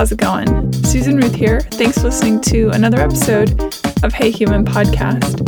[0.00, 0.72] how's it going?
[0.82, 1.60] Susan Ruth here.
[1.60, 3.50] Thanks for listening to another episode
[4.02, 5.46] of Hey Human Podcast.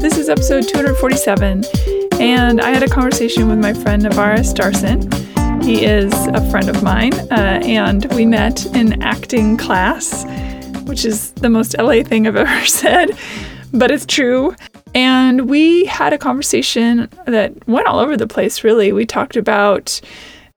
[0.00, 1.62] This is episode 247,
[2.20, 5.08] and I had a conversation with my friend Navaris Darson.
[5.62, 10.24] He is a friend of mine, uh, and we met in acting class,
[10.88, 13.16] which is the most LA thing I've ever said,
[13.72, 14.56] but it's true.
[14.96, 18.92] And we had a conversation that went all over the place, really.
[18.92, 20.00] We talked about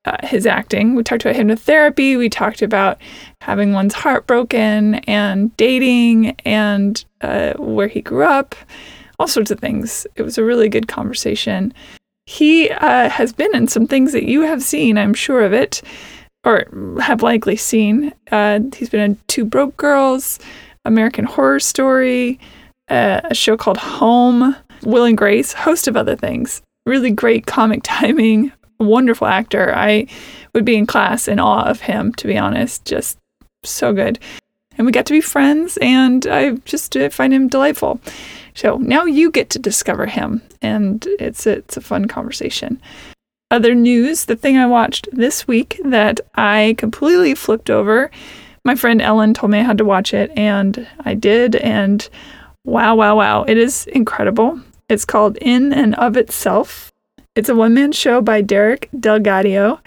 [0.05, 2.99] uh, his acting, we talked about hypnotherapy, we talked about
[3.41, 8.55] having one's heart broken, and dating, and uh, where he grew up,
[9.19, 10.05] all sorts of things.
[10.15, 11.73] It was a really good conversation.
[12.25, 15.81] He uh, has been in some things that you have seen, I'm sure of it,
[16.43, 16.67] or
[17.01, 18.13] have likely seen.
[18.31, 20.39] Uh, he's been in Two Broke Girls,
[20.85, 22.39] American Horror Story
[22.89, 26.61] uh, a show called Home, Will and Grace, host of other things.
[26.85, 28.51] Really great comic timing,
[28.83, 29.73] wonderful actor.
[29.75, 30.07] I
[30.53, 32.85] would be in class in awe of him, to be honest.
[32.85, 33.17] Just
[33.63, 34.19] so good.
[34.77, 37.99] And we got to be friends, and I just find him delightful.
[38.55, 42.81] So now you get to discover him, and it's it's a fun conversation.
[43.51, 48.09] Other news: the thing I watched this week that I completely flipped over.
[48.65, 52.07] My friend Ellen told me I had to watch it, and I did, and
[52.65, 53.43] Wow, wow, wow.
[53.43, 54.61] It is incredible.
[54.87, 56.92] It's called In and of Itself.
[57.35, 59.79] It's a one man show by Derek DelGaudio.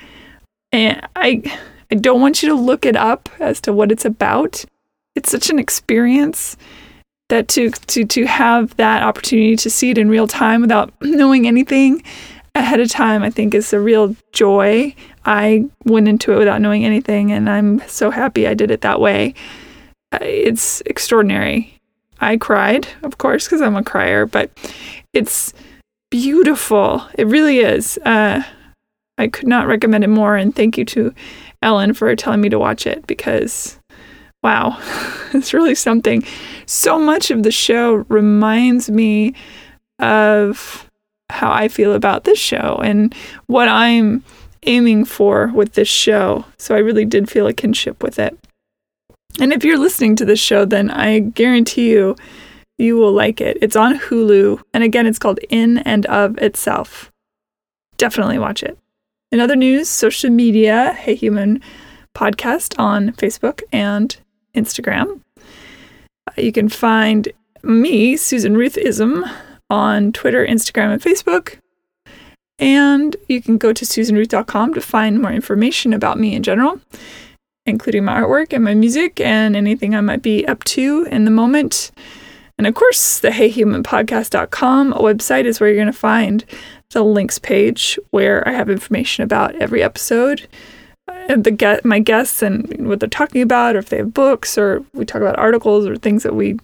[0.72, 1.42] And I
[1.91, 4.64] I don't want you to look it up as to what it's about.
[5.14, 6.56] It's such an experience
[7.28, 11.47] that to to to have that opportunity to see it in real time without knowing
[11.47, 12.03] anything
[12.56, 14.94] ahead of time, I think is a real joy.
[15.25, 19.00] I went into it without knowing anything, and I'm so happy I did it that
[19.00, 19.34] way.
[20.20, 21.78] It's extraordinary.
[22.20, 24.50] I cried, of course, because I'm a crier, but
[25.12, 25.53] it's
[26.10, 27.06] beautiful.
[27.14, 27.98] It really is.
[27.98, 28.42] Uh,
[29.18, 30.36] I could not recommend it more.
[30.36, 31.12] And thank you to
[31.62, 33.78] Ellen for telling me to watch it because,
[34.42, 34.78] wow,
[35.32, 36.25] it's really something.
[36.66, 39.34] So much of the show reminds me
[39.98, 40.88] of
[41.31, 43.14] how I feel about this show and
[43.47, 44.22] what I'm
[44.64, 46.44] aiming for with this show.
[46.58, 48.38] So I really did feel a kinship with it.
[49.41, 52.16] And if you're listening to this show, then I guarantee you,
[52.78, 53.59] you will like it.
[53.60, 54.62] It's on Hulu.
[54.75, 57.10] And again, it's called In and of Itself.
[57.97, 58.78] Definitely watch it.
[59.32, 61.60] In other news, social media, Hey Human
[62.14, 64.16] podcast on Facebook and
[64.54, 65.20] Instagram.
[65.38, 67.28] Uh, you can find
[67.62, 69.25] me, Susan Ruth Ism,
[69.69, 71.58] on Twitter, Instagram, and Facebook.
[72.58, 76.81] And you can go to susanruth.com to find more information about me in general
[77.66, 81.31] including my artwork and my music and anything I might be up to in the
[81.31, 81.91] moment.
[82.59, 86.44] And of course, the heyhumanpodcast.com website is where you're going to find
[86.91, 90.49] the links page where I have information about every episode,
[91.28, 94.56] and the get my guests and what they're talking about, or if they have books,
[94.56, 96.59] or we talk about articles or things that we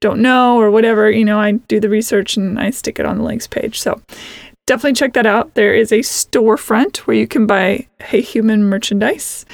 [0.00, 1.10] don't know, or whatever.
[1.10, 3.80] You know, I do the research and I stick it on the links page.
[3.80, 4.00] So
[4.66, 5.54] definitely check that out.
[5.54, 9.46] There is a storefront where you can buy Hey Human merchandise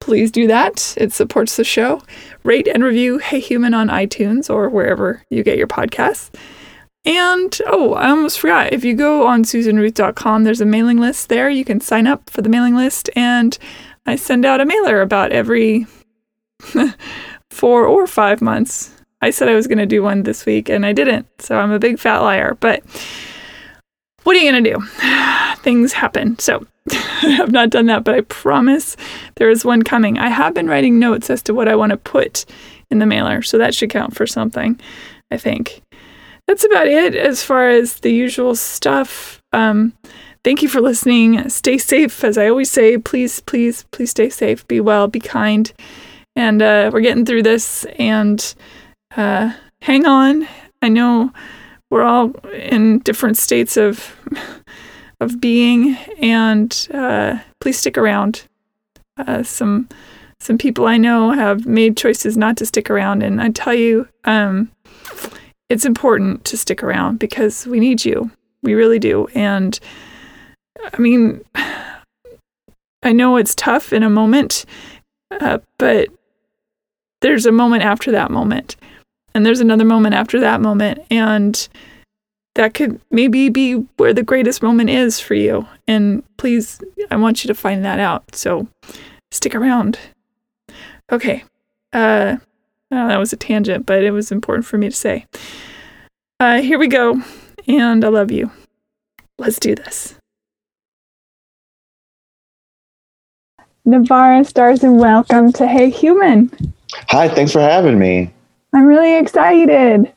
[0.00, 0.94] please do that.
[0.96, 2.02] It supports the show.
[2.42, 6.30] Rate and review Hey Human on iTunes or wherever you get your podcasts.
[7.04, 8.72] And oh, I almost forgot.
[8.72, 11.48] If you go on susanruth.com, there's a mailing list there.
[11.48, 13.56] You can sign up for the mailing list, and
[14.04, 15.86] I send out a mailer about every
[17.50, 18.94] four or five months.
[19.22, 21.26] I said I was going to do one this week, and I didn't.
[21.38, 22.56] So I'm a big fat liar.
[22.60, 22.82] But
[24.24, 24.80] what are you going to do?
[25.62, 26.38] Things happen.
[26.38, 26.66] So
[27.22, 28.96] I have not done that, but I promise
[29.36, 30.18] there is one coming.
[30.18, 32.44] I have been writing notes as to what I want to put
[32.90, 34.78] in the mailer, so that should count for something,
[35.30, 35.82] I think.
[36.46, 39.40] That's about it as far as the usual stuff.
[39.52, 39.92] Um,
[40.42, 41.48] thank you for listening.
[41.48, 42.98] Stay safe, as I always say.
[42.98, 44.66] Please, please, please stay safe.
[44.66, 45.72] Be well, be kind.
[46.34, 48.54] And uh, we're getting through this, and
[49.16, 49.52] uh,
[49.82, 50.48] hang on.
[50.82, 51.32] I know
[51.90, 54.16] we're all in different states of
[55.20, 58.44] of being, and uh, please stick around.
[59.16, 59.88] Uh, some
[60.40, 64.08] some people I know have made choices not to stick around, and I tell you,
[64.24, 64.70] um,
[65.68, 68.30] it's important to stick around because we need you.
[68.62, 69.28] We really do.
[69.34, 69.78] And
[70.92, 71.44] I mean,
[73.02, 74.64] I know it's tough in a moment,
[75.30, 76.08] uh, but
[77.20, 78.76] there's a moment after that moment,
[79.34, 81.68] and there's another moment after that moment, and
[82.54, 85.66] that could maybe be where the greatest moment is for you.
[85.86, 86.80] And please,
[87.10, 88.34] I want you to find that out.
[88.34, 88.66] So
[89.30, 89.98] stick around.
[91.12, 91.44] Okay.
[91.92, 92.36] Uh,
[92.90, 95.26] oh, that was a tangent, but it was important for me to say.
[96.38, 97.22] Uh, here we go.
[97.66, 98.50] And I love you.
[99.38, 100.14] Let's do this.
[103.86, 106.50] Navaris Darson, and welcome to Hey Human.
[107.08, 108.32] Hi, thanks for having me.
[108.72, 110.12] I'm really excited.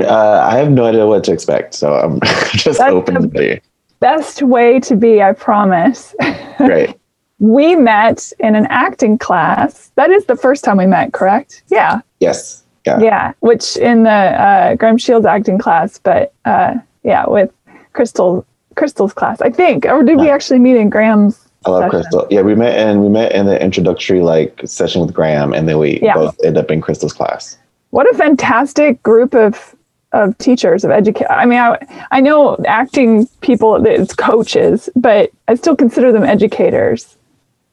[0.00, 2.20] Uh, I have no idea what to expect, so I'm
[2.52, 3.60] just That's open to be.
[4.00, 6.14] Best way to be, I promise.
[6.58, 6.96] Great.
[7.38, 9.92] we met in an acting class.
[9.96, 11.62] That is the first time we met, correct?
[11.68, 12.00] Yeah.
[12.20, 12.62] Yes.
[12.86, 12.98] Yeah.
[13.00, 13.32] Yeah.
[13.40, 16.74] Which in the uh, Graham Shiels acting class, but uh,
[17.04, 17.52] yeah, with
[17.92, 19.84] Crystal Crystal's class, I think.
[19.86, 21.46] Or did we actually meet in Graham's?
[21.66, 21.90] I love session?
[21.90, 22.26] Crystal.
[22.30, 25.78] Yeah, we met and we met in the introductory like session with Graham, and then
[25.78, 26.14] we Yeah.
[26.14, 27.56] both end up in Crystal's class.
[27.90, 29.76] What a fantastic group of
[30.12, 31.26] of teachers of educate.
[31.30, 37.16] I mean, I I know acting people, it's coaches, but I still consider them educators.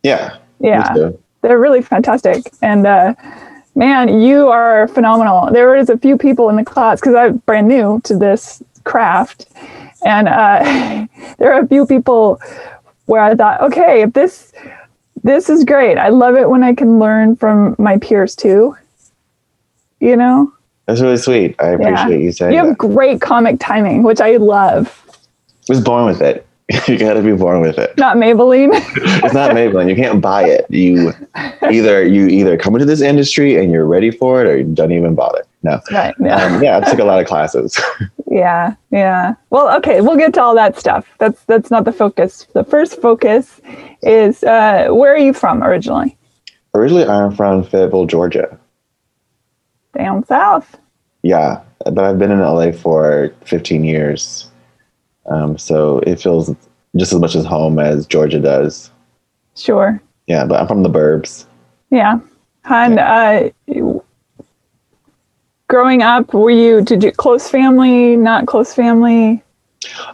[0.03, 0.37] Yeah.
[0.59, 1.11] Yeah.
[1.41, 3.13] they're really fantastic and uh,
[3.75, 7.67] man you are phenomenal there was a few people in the class because i'm brand
[7.67, 9.45] new to this craft
[10.05, 11.07] and uh,
[11.37, 12.41] there are a few people
[13.05, 14.51] where i thought okay if this
[15.23, 18.75] this is great i love it when i can learn from my peers too
[19.99, 20.51] you know
[20.89, 21.55] That's really sweet.
[21.59, 22.77] I appreciate you saying you have that.
[22.79, 25.05] great comic timing which i love
[25.69, 26.47] I was born with it.
[26.87, 27.95] you got to be born with it.
[27.97, 28.69] not maybelline
[29.23, 29.87] It's not Maybelline.
[29.87, 30.65] You can't buy it.
[30.69, 31.13] You
[31.69, 34.91] either you either come into this industry and you're ready for it, or you don't
[34.91, 35.45] even bother.
[35.61, 35.79] No.
[35.91, 36.43] right yeah.
[36.43, 37.79] Um, yeah, I took a lot of classes.
[38.31, 39.33] Yeah, yeah.
[39.49, 41.07] Well, okay, we'll get to all that stuff.
[41.17, 42.45] That's that's not the focus.
[42.53, 43.59] The first focus
[44.03, 46.15] is uh, where are you from originally?
[46.75, 48.58] Originally, I'm from Fayetteville, Georgia.
[49.97, 50.77] Down south.
[51.23, 54.49] Yeah, but I've been in LA for 15 years.
[55.25, 56.53] Um, so it feels
[56.95, 58.91] just as much as home as Georgia does.
[59.55, 60.01] Sure.
[60.27, 61.45] Yeah, but I'm from the burbs.
[61.91, 62.19] Yeah.
[62.65, 63.49] And uh,
[65.67, 68.15] growing up, were you did you close family?
[68.15, 69.43] Not close family?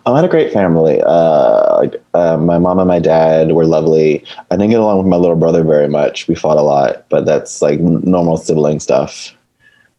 [0.05, 1.01] I had a great family.
[1.03, 4.23] Uh, uh, my mom and my dad were lovely.
[4.51, 6.27] I didn't get along with my little brother very much.
[6.27, 9.34] We fought a lot, but that's like normal sibling stuff.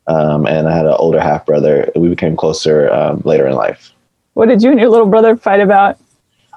[0.08, 1.90] Um, and I had an older half brother.
[1.96, 3.92] We became closer um, later in life.
[4.34, 5.98] What did you and your little brother fight about?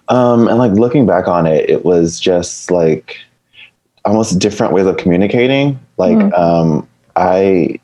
[0.09, 3.17] Um, and like looking back on it, it was just like
[4.05, 5.79] almost different ways of communicating.
[5.97, 6.37] Like Mhm.
[6.37, 7.79] um, I,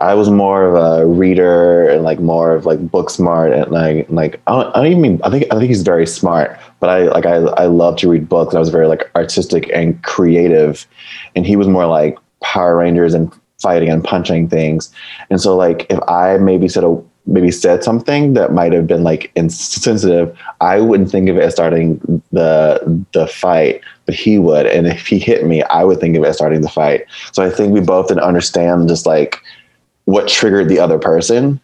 [0.00, 4.06] I was more of a reader and like more of like book smart and like
[4.10, 6.90] like I don't, I don't even mean I think I think he's very smart, but
[6.90, 8.54] I like I I love to read books.
[8.54, 10.86] I was very like artistic and creative,
[11.36, 13.32] and he was more like Power Rangers and
[13.64, 14.92] fighting and punching things.
[15.30, 19.02] And so like if I maybe said a maybe said something that might have been
[19.02, 24.66] like insensitive, I wouldn't think of it as starting the the fight, but he would.
[24.66, 27.06] And if he hit me, I would think of it as starting the fight.
[27.32, 29.40] So I think we both didn't understand just like
[30.04, 31.60] what triggered the other person.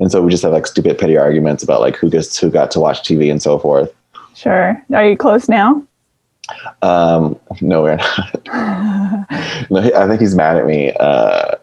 [0.00, 2.70] And so we just have like stupid petty arguments about like who gets who got
[2.72, 3.92] to watch TV and so forth.
[4.34, 4.82] Sure.
[4.94, 5.82] Are you close now?
[6.82, 8.46] Um, no, we're not.
[9.70, 11.56] no, I think he's mad at me uh,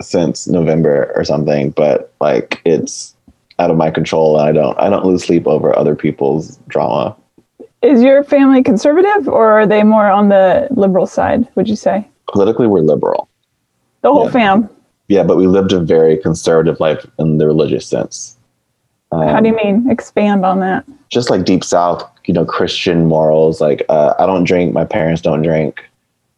[0.00, 3.14] since November or something, but like it's
[3.58, 4.38] out of my control.
[4.38, 7.16] And I don't I don't lose sleep over other people's drama.
[7.82, 12.08] Is your family conservative or are they more on the liberal side, would you say?
[12.32, 13.28] Politically, we're liberal.
[14.00, 14.30] The whole Yeah.
[14.30, 14.70] fam.
[15.08, 18.38] Yeah, but we lived a very conservative life in the religious sense.
[19.12, 19.90] Um, How do you mean?
[19.90, 20.84] Expand on that.
[21.10, 25.20] just like deep south you know christian morals like uh, i don't drink my parents
[25.22, 25.84] don't drink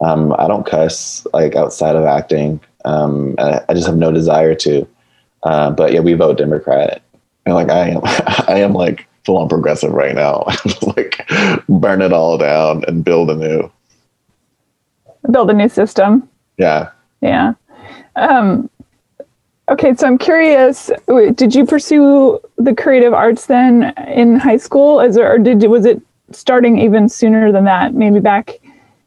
[0.00, 4.54] um, i don't cuss like outside of acting um, I, I just have no desire
[4.54, 4.86] to.
[5.42, 7.02] Uh, but yeah we vote democrat.
[7.44, 8.00] And like i am
[8.48, 10.44] i am like full on progressive right now.
[10.96, 11.28] Like
[11.68, 13.70] burn it all down and build a new,
[15.30, 16.28] Build a new system.
[16.58, 16.90] yeah.
[17.22, 17.54] Yeah.
[18.14, 18.70] Um,
[19.68, 20.90] okay, so I'm curious.
[21.34, 26.00] Did you pursue the creative arts then in high school, as or did was it
[26.32, 27.94] starting even sooner than that?
[27.94, 28.60] Maybe back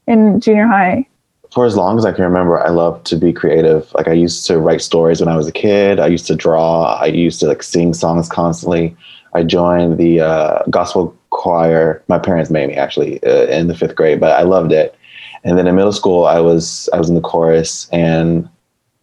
[0.08, 1.08] in junior high.
[1.52, 3.92] for as long as I can remember, I love to be creative.
[3.94, 6.00] Like I used to write stories when I was a kid.
[6.00, 6.96] I used to draw.
[6.96, 8.96] I used to like sing songs constantly.
[9.34, 12.04] I joined the uh, gospel choir.
[12.08, 14.96] My parents made me actually uh, in the fifth grade, but I loved it.
[15.44, 18.50] And then in middle school, I was I was in the chorus, and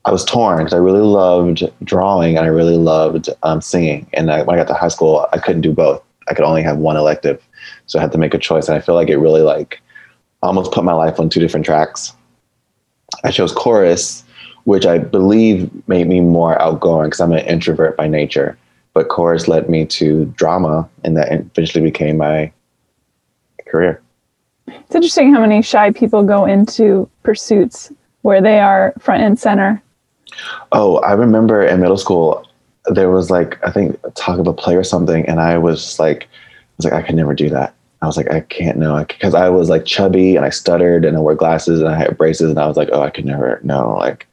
[0.07, 4.07] I was torn because I really loved drawing and I really loved um, singing.
[4.13, 6.01] And I, when I got to high school, I couldn't do both.
[6.29, 7.45] I could only have one elective,
[7.87, 8.69] so I had to make a choice.
[8.69, 9.81] And I feel like it really like
[10.43, 12.13] almost put my life on two different tracks.
[13.25, 14.23] I chose chorus,
[14.63, 18.57] which I believe made me more outgoing because I'm an introvert by nature.
[18.95, 22.53] But chorus led me to drama, and that eventually became my
[23.67, 24.01] career.
[24.69, 29.83] It's interesting how many shy people go into pursuits where they are front and center.
[30.73, 32.47] Oh, I remember in middle school,
[32.87, 36.25] there was like I think talk of a play or something, and I was like,
[36.25, 36.29] I
[36.79, 37.75] was like, I could never do that.
[38.03, 41.17] I was like, I can't know because I was like chubby and I stuttered and
[41.17, 43.61] I wore glasses and I had braces and I was like, oh, I could never
[43.63, 43.97] know.
[43.97, 44.27] Like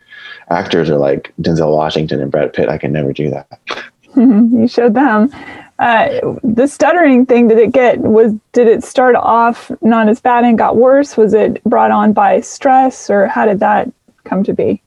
[0.49, 2.69] actors are like Denzel Washington and Brad Pitt.
[2.69, 3.59] I can never do that.
[4.15, 5.33] you showed them.
[5.79, 10.43] Uh, the stuttering thing did it get was did it start off not as bad
[10.43, 13.91] and got worse was it brought on by stress or how did that
[14.23, 14.81] come to be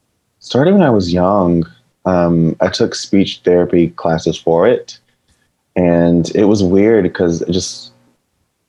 [0.46, 1.64] started when i was young
[2.04, 4.98] um, i took speech therapy classes for it
[5.76, 7.92] and it was weird because just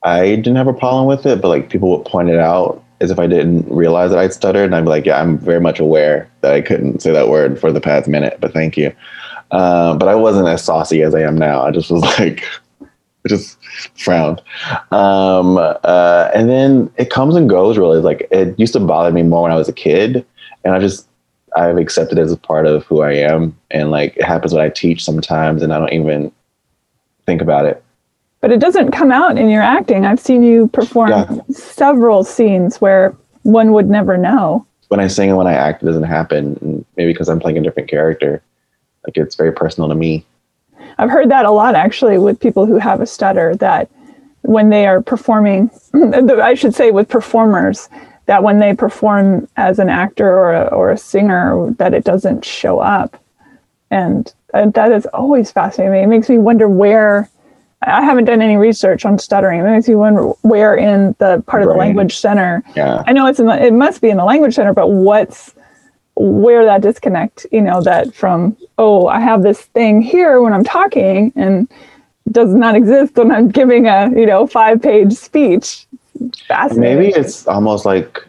[0.02, 3.10] I didn't have a problem with it, but like people would point it out as
[3.10, 5.80] if I didn't realize that I'd stuttered, and I'd be like, "Yeah, I'm very much
[5.80, 8.92] aware that I couldn't say that word for the past minute, but thank you."
[9.50, 11.62] Um, but I wasn't as saucy as I am now.
[11.62, 12.44] I just was like,
[13.26, 13.58] just
[13.96, 14.40] frowned.
[14.90, 17.78] Um, uh, and then it comes and goes.
[17.78, 20.24] Really, like it used to bother me more when I was a kid,
[20.64, 21.08] and I just
[21.56, 24.68] I've accepted as a part of who I am, and like it happens when I
[24.68, 26.32] teach sometimes, and I don't even
[27.26, 27.82] think about it.
[28.40, 30.06] But it doesn't come out in your acting.
[30.06, 31.38] I've seen you perform yeah.
[31.50, 34.64] several scenes where one would never know.
[34.88, 36.84] When I sing and when I act, it doesn't happen.
[36.96, 38.42] Maybe because I'm playing a different character.
[39.06, 40.24] Like it's very personal to me.
[40.98, 43.90] I've heard that a lot actually with people who have a stutter that
[44.42, 47.88] when they are performing, I should say with performers,
[48.28, 52.44] that when they perform as an actor or a, or a singer, that it doesn't
[52.44, 53.16] show up.
[53.90, 56.02] And, and that is always fascinating.
[56.02, 57.30] It makes me wonder where
[57.80, 59.60] I haven't done any research on stuttering.
[59.60, 62.62] It makes me wonder where in the part of the language center.
[62.76, 63.02] Yeah.
[63.06, 65.54] I know it's in the, it must be in the language center, but what's
[66.16, 70.64] where that disconnect, you know, that from, oh, I have this thing here when I'm
[70.64, 71.66] talking and
[72.30, 75.86] does not exist when I'm giving a, you know, five page speech.
[76.46, 76.98] Fascinating.
[76.98, 78.26] Maybe it's almost like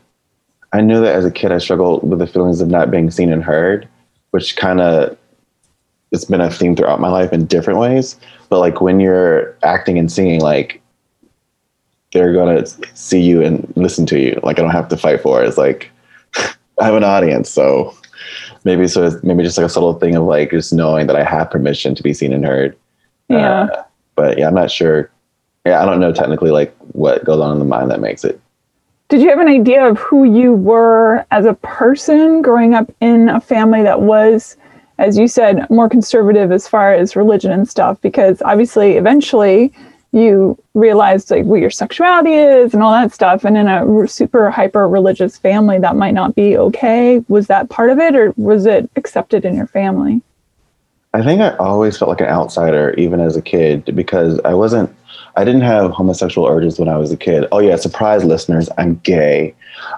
[0.74, 3.32] I knew that as a kid I struggled with the feelings of not being seen
[3.32, 3.88] and heard,
[4.32, 5.18] which kind of
[6.12, 8.16] it's been a theme throughout my life in different ways.
[8.50, 10.82] But like when you're acting and singing, like
[12.12, 14.40] they're gonna see you and listen to you.
[14.44, 15.48] Like I don't have to fight for it.
[15.48, 15.90] It's like
[16.36, 17.96] I have an audience, so
[18.64, 21.24] maybe so it's maybe just like a subtle thing of like just knowing that I
[21.24, 22.76] have permission to be seen and heard.
[23.28, 23.64] Yeah.
[23.64, 23.84] Uh,
[24.16, 25.12] but yeah, I'm not sure.
[25.66, 28.40] Yeah, I don't know technically like what goes on in the mind that makes it.
[29.08, 33.30] Did you have an idea of who you were as a person growing up in
[33.30, 34.56] a family that was
[35.00, 39.74] as you said, more conservative as far as religion and stuff, because obviously eventually
[40.12, 43.46] you realized like what your sexuality is and all that stuff.
[43.46, 47.24] And in a super hyper religious family, that might not be okay.
[47.30, 50.22] Was that part of it, or was it accepted in your family?
[51.14, 54.94] I think I always felt like an outsider, even as a kid, because I wasn't,
[55.36, 57.46] I didn't have homosexual urges when I was a kid.
[57.52, 59.56] Oh, yeah, surprise listeners, I'm gay.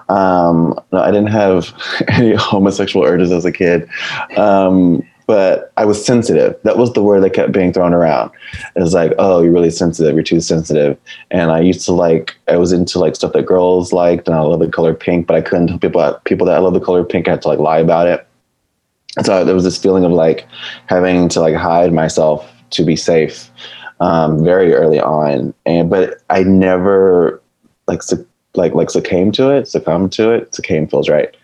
[0.08, 1.72] Um, no, I didn't have
[2.08, 3.88] any homosexual urges as a kid.
[4.36, 6.56] Um, but I was sensitive.
[6.64, 8.32] That was the word that kept being thrown around.
[8.74, 10.14] It was like, oh, you're really sensitive.
[10.14, 10.98] You're too sensitive.
[11.30, 14.40] And I used to like, I was into like stuff that girls liked, and I
[14.40, 17.04] love the color pink, but I couldn't tell people people that I love the color
[17.04, 17.28] pink.
[17.28, 18.26] I had to like lie about it.
[19.24, 20.46] So there was this feeling of like
[20.86, 23.50] having to like hide myself to be safe
[24.00, 25.54] um, very early on.
[25.66, 27.40] And but I never
[27.86, 28.02] like
[28.54, 30.54] like like succumb to it, succumb to it.
[30.54, 31.34] Succumb feels right.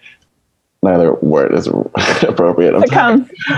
[0.80, 1.66] Neither word is
[2.22, 2.74] appropriate.
[2.74, 3.24] I'm succumb.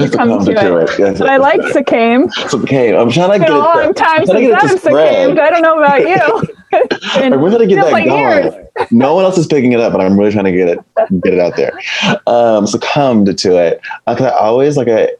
[0.00, 0.90] succumb to, to it.
[0.90, 0.98] it.
[0.98, 2.30] Yes, I like succumb.
[2.30, 2.94] Succumb.
[2.94, 3.54] I'm trying to get it.
[3.54, 5.40] a long time since I've succumbed.
[5.40, 6.54] I don't know about you.
[7.02, 8.68] I'm really to get that like going.
[8.92, 10.78] no one else is picking it up, but I'm really trying to get it
[11.20, 11.72] get it out there.
[12.28, 13.80] Um, succumbed to it.
[14.06, 15.10] Like I always like I,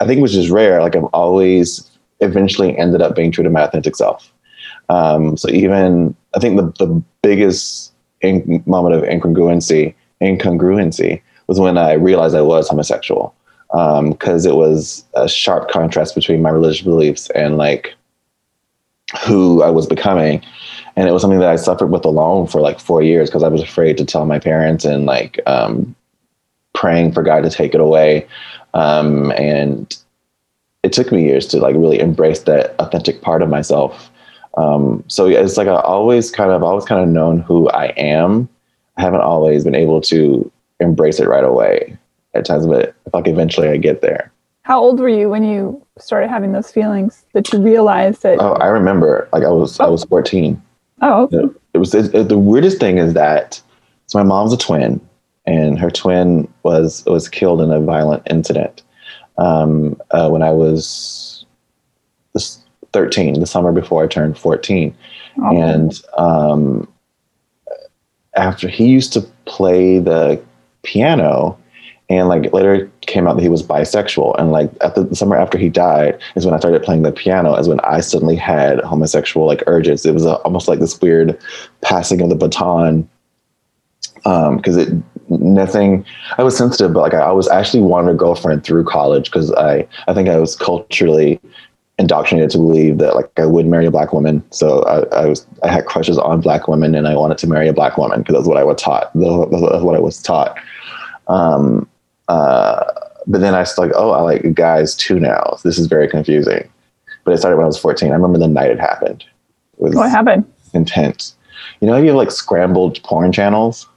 [0.00, 0.82] I think which is rare.
[0.82, 4.32] Like I've always eventually ended up being true to my authentic self.
[4.88, 7.92] Um, so even I think the the biggest
[8.22, 13.34] moment of incongruency incongruency was when I realized I was homosexual
[13.70, 17.94] because um, it was a sharp contrast between my religious beliefs and like
[19.24, 20.42] who I was becoming.
[20.96, 23.48] And it was something that I suffered with alone for like four years because I
[23.48, 25.94] was afraid to tell my parents and like um,
[26.74, 28.26] praying for God to take it away.
[28.74, 29.96] Um, and
[30.86, 34.08] it took me years to like really embrace that authentic part of myself.
[34.56, 38.48] Um, so it's like I always kind of always kind of known who I am.
[38.96, 41.98] I haven't always been able to embrace it right away
[42.34, 44.30] at times, but like eventually I get there.
[44.62, 48.40] How old were you when you started having those feelings that you realized that?
[48.40, 49.28] Oh, I remember.
[49.32, 49.86] Like I was, oh.
[49.86, 50.62] I was fourteen.
[51.02, 51.52] Oh, okay.
[51.74, 53.60] it was it, it, the weirdest thing is that
[54.06, 55.00] so my mom's a twin,
[55.46, 58.82] and her twin was was killed in a violent incident
[59.38, 61.44] um, uh, when I was
[62.92, 64.96] thirteen, the summer before I turned fourteen,
[65.38, 65.56] oh.
[65.56, 66.88] and um,
[68.36, 70.42] after he used to play the
[70.82, 71.58] piano
[72.08, 75.16] and like later it came out that he was bisexual and like at the, the
[75.16, 78.36] summer after he died is when i started playing the piano is when i suddenly
[78.36, 81.38] had homosexual like urges it was a, almost like this weird
[81.80, 83.08] passing of the baton
[84.14, 84.88] because um, it
[85.28, 86.04] nothing
[86.38, 89.86] i was sensitive but like i, was actually wanted a girlfriend through college because i
[90.06, 91.40] i think i was culturally
[91.98, 94.44] indoctrinated to believe that like I would marry a black woman.
[94.50, 97.68] So I, I was I had crushes on black women, and I wanted to marry
[97.68, 99.10] a black woman because that's what I was taught.
[99.14, 100.58] That's what I was taught.
[101.28, 101.88] Um,
[102.28, 102.84] uh,
[103.26, 105.58] but then I was like, oh, I like guys too now.
[105.64, 106.68] This is very confusing.
[107.24, 108.10] But it started when I was 14.
[108.10, 109.24] I remember the night it happened.
[109.74, 110.44] It was what happened?
[110.74, 111.34] Intense.
[111.80, 113.88] You know, you have like scrambled porn channels.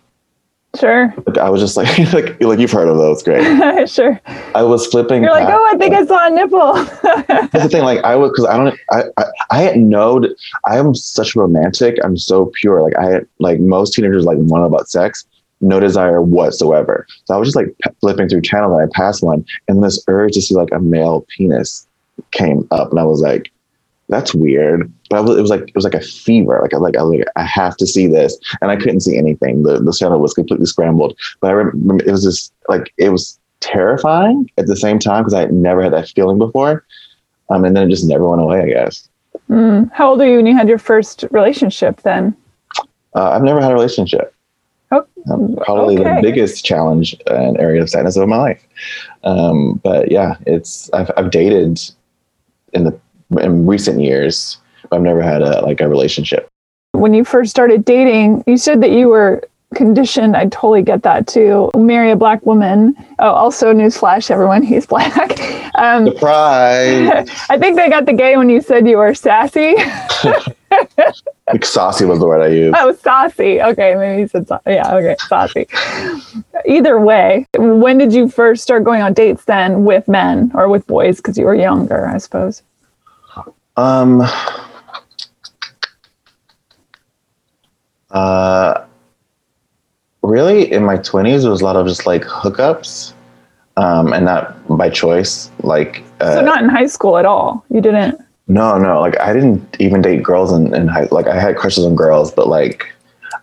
[0.77, 1.13] Sure.
[1.25, 3.43] Like, I was just like, like, like you've heard of those, great.
[3.89, 4.19] sure.
[4.53, 5.23] I was flipping.
[5.23, 6.73] You're like, oh, I think I saw a nipple.
[7.51, 7.83] That's the thing.
[7.83, 8.79] Like, I was because I don't.
[8.91, 10.23] I, I I had no.
[10.67, 11.97] I am such a romantic.
[12.03, 12.83] I'm so pure.
[12.83, 15.25] Like I like most teenagers like want about sex
[15.61, 17.05] no desire whatsoever.
[17.25, 20.33] So I was just like flipping through channel and I passed one, and this urge
[20.33, 21.87] to see like a male penis
[22.31, 23.51] came up, and I was like,
[24.09, 26.59] "That's weird." But was, it was like it was like a fever.
[26.61, 29.63] Like I like I like I have to see this, and I couldn't see anything.
[29.63, 31.17] The the channel was completely scrambled.
[31.39, 35.33] But I remember it was just like it was terrifying at the same time because
[35.33, 36.85] I had never had that feeling before.
[37.49, 38.61] Um, and then it just never went away.
[38.61, 39.07] I guess.
[39.49, 39.91] Mm.
[39.93, 42.01] How old are you when you had your first relationship?
[42.01, 42.35] Then.
[43.15, 44.35] Uh, I've never had a relationship.
[44.91, 46.15] Oh, um, probably okay.
[46.15, 48.65] the biggest challenge and area of sadness of my life.
[49.23, 51.79] Um, but yeah, it's I've, I've dated
[52.73, 52.99] in the
[53.37, 54.57] in recent years,
[54.91, 56.49] I've never had a like a relationship.
[56.93, 59.43] When you first started dating, you said that you were
[59.75, 60.35] conditioned.
[60.35, 61.69] I totally get that too.
[61.77, 62.95] Marry a black woman.
[63.19, 65.39] Oh, also newsflash, everyone, he's black.
[65.75, 67.29] Um, Surprise!
[67.49, 69.75] I think they got the gay when you said you were sassy.
[71.47, 72.75] like saucy was the word I used.
[72.77, 73.61] Oh, saucy.
[73.61, 74.95] Okay, maybe you said sa- yeah.
[74.95, 75.67] Okay, saucy.
[76.65, 80.85] Either way, when did you first start going on dates then with men or with
[80.87, 81.17] boys?
[81.17, 82.63] Because you were younger, I suppose.
[83.77, 84.21] Um.
[88.11, 88.85] Uh,
[90.23, 93.13] really, in my twenties, it was a lot of just like hookups,
[93.77, 95.51] um, and not by choice.
[95.61, 97.63] Like, uh, so not in high school at all.
[97.69, 98.19] You didn't.
[98.47, 98.99] No, no.
[98.99, 101.07] Like I didn't even date girls in, in high.
[101.11, 102.91] Like I had crushes on girls, but like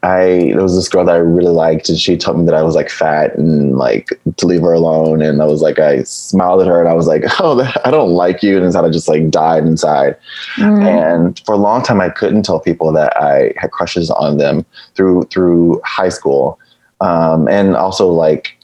[0.06, 2.62] I there was this girl that I really liked, and she told me that I
[2.62, 5.20] was like fat and like to leave her alone.
[5.20, 8.10] And I was like, I smiled at her, and I was like, oh, I don't
[8.10, 10.16] like you, and inside, I just like died inside.
[10.56, 10.84] Mm.
[10.84, 14.64] And for a long time, I couldn't tell people that I had crushes on them
[14.94, 16.60] through through high school,
[17.00, 18.56] um, and also like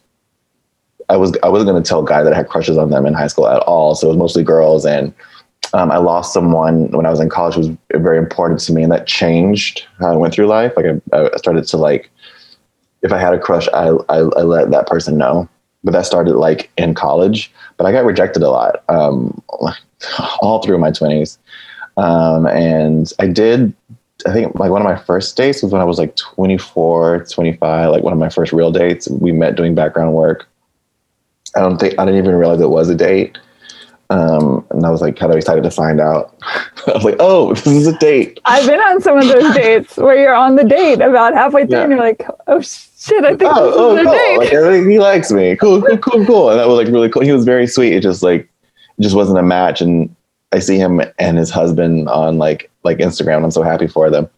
[1.08, 3.14] I was I wasn't going to tell guys that I had crushes on them in
[3.14, 3.96] high school at all.
[3.96, 5.12] So it was mostly girls and
[5.74, 8.82] um, I lost someone when I was in college who was very important to me,
[8.82, 10.72] and that changed how I went through life.
[10.76, 12.10] Like I, I started to like,
[13.02, 15.48] if I had a crush, I, I, I let that person know.
[15.84, 17.50] But that started like in college.
[17.76, 19.42] But I got rejected a lot, um,
[20.40, 21.38] all through my twenties,
[21.96, 23.74] um, and I did.
[24.24, 27.90] I think like one of my first dates was when I was like 24, 25,
[27.90, 29.08] like one of my first real dates.
[29.08, 30.46] We met doing background work.
[31.56, 33.36] I don't think I didn't even realize it was a date
[34.12, 36.36] um, and I was like kind of excited to find out.
[36.86, 38.40] I was like, oh, this is a date.
[38.44, 41.78] I've been on some of those dates where you're on the date about halfway through
[41.78, 41.84] yeah.
[41.84, 44.12] and you're like, oh shit, I think oh, this oh, is cool.
[44.12, 44.60] date.
[44.60, 45.56] Like, he likes me.
[45.56, 46.50] Cool, cool, cool, cool.
[46.50, 47.22] And that was like really cool.
[47.22, 47.94] He was very sweet.
[47.94, 48.42] It just like,
[48.98, 49.80] it just wasn't a match.
[49.80, 50.14] And
[50.52, 53.44] I see him and his husband on like, like Instagram.
[53.44, 54.28] I'm so happy for them.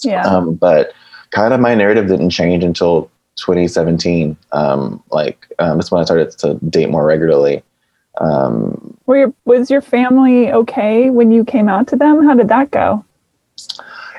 [0.00, 0.22] Yeah.
[0.22, 0.92] Um, but
[1.32, 4.38] kind of my narrative didn't change until 2017.
[4.52, 7.62] Um, like, um, that's when I started to date more regularly.
[8.20, 12.24] Um, Were your, was your family okay when you came out to them?
[12.24, 13.04] How did that go?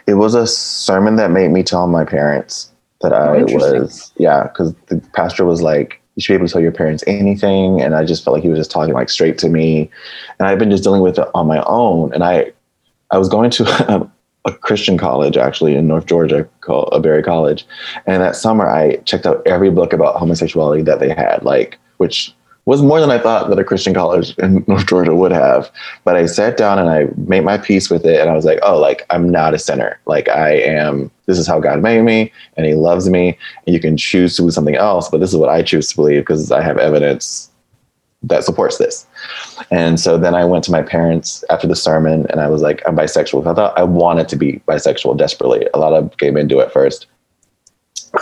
[0.07, 2.71] It was a sermon that made me tell my parents
[3.01, 6.53] that oh, I was, yeah, because the pastor was like, you should be able to
[6.53, 7.81] tell your parents anything.
[7.81, 9.91] And I just felt like he was just talking like straight to me.
[10.39, 12.11] And I've been just dealing with it on my own.
[12.13, 12.51] And I,
[13.11, 14.11] I was going to a, um,
[14.45, 17.67] a Christian college actually in North Georgia called a Berry College.
[18.07, 22.33] And that summer I checked out every book about homosexuality that they had, like, which
[22.67, 25.71] was more than I thought that a Christian college in North Georgia would have.
[26.03, 28.19] But I sat down and I made my peace with it.
[28.19, 29.97] And I was like, oh, like I'm not a sinner.
[30.05, 33.37] Like I am, this is how God made me and he loves me.
[33.65, 35.95] And you can choose to do something else, but this is what I choose to
[35.95, 37.49] believe because I have evidence
[38.23, 39.07] that supports this.
[39.71, 42.81] And so then I went to my parents after the sermon and I was like,
[42.85, 43.47] I'm bisexual.
[43.47, 45.69] I thought I wanted to be bisexual desperately.
[45.73, 47.07] A lot of gay men do it first.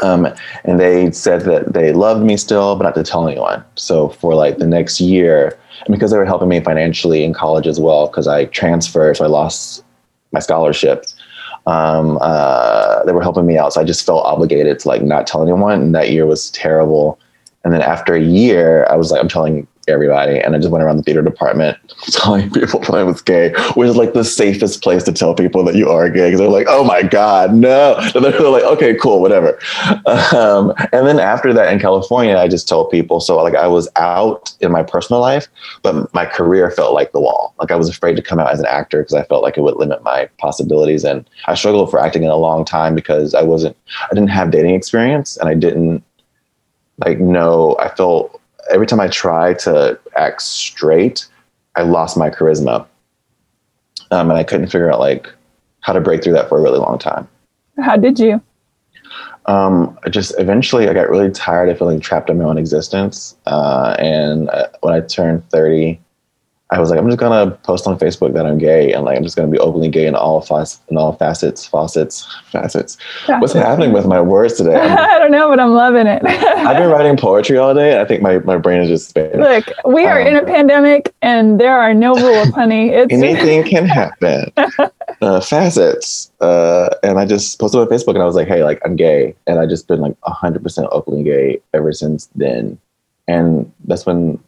[0.01, 0.27] Um,
[0.63, 3.63] and they said that they loved me still, but not to tell anyone.
[3.75, 7.67] So for like the next year, and because they were helping me financially in college
[7.67, 9.83] as well, because I transferred, so I lost
[10.31, 11.05] my scholarship.
[11.67, 15.27] Um, uh, they were helping me out, so I just felt obligated to like not
[15.27, 15.81] tell anyone.
[15.81, 17.19] And that year was terrible.
[17.63, 20.39] And then after a year, I was like, I'm telling everybody.
[20.39, 21.77] And I just went around the theater department
[22.11, 25.63] telling people that I was gay, which is like the safest place to tell people
[25.65, 26.31] that you are gay.
[26.31, 27.95] Cause they're like, oh my God, no.
[28.15, 29.59] And they're like, okay, cool, whatever.
[30.35, 33.19] Um, and then after that in California, I just told people.
[33.19, 35.47] So like I was out in my personal life,
[35.81, 37.53] but my career felt like the wall.
[37.59, 39.61] Like I was afraid to come out as an actor because I felt like it
[39.61, 41.03] would limit my possibilities.
[41.03, 43.77] And I struggled for acting in a long time because I wasn't,
[44.11, 46.03] I didn't have dating experience and I didn't
[46.99, 51.27] like know, I felt every time I tried to act straight,
[51.75, 52.85] I lost my charisma.
[54.11, 55.31] Um, and I couldn't figure out like
[55.81, 57.27] how to break through that for a really long time.
[57.79, 58.41] How did you?
[59.47, 63.35] Um, I just eventually I got really tired of feeling trapped in my own existence.
[63.45, 65.99] Uh, and uh, when I turned 30,
[66.71, 69.23] I was like, I'm just gonna post on Facebook that I'm gay, and like I'm
[69.23, 72.97] just gonna be openly gay in all facets, in all facets, faucets, facets.
[73.27, 74.75] What's happening with my words today?
[74.79, 76.25] I don't know, but I'm loving it.
[76.25, 78.01] I've been writing poetry all day.
[78.01, 79.41] I think my, my brain is just spinning.
[79.41, 82.89] Look, we are um, in a pandemic, and there are no rules, honey.
[82.95, 84.51] It's anything can happen.
[85.21, 88.81] uh, facets, uh, and I just posted on Facebook, and I was like, hey, like
[88.83, 92.79] I'm gay, and I just been like 100 percent openly gay ever since then,
[93.27, 94.39] and that's when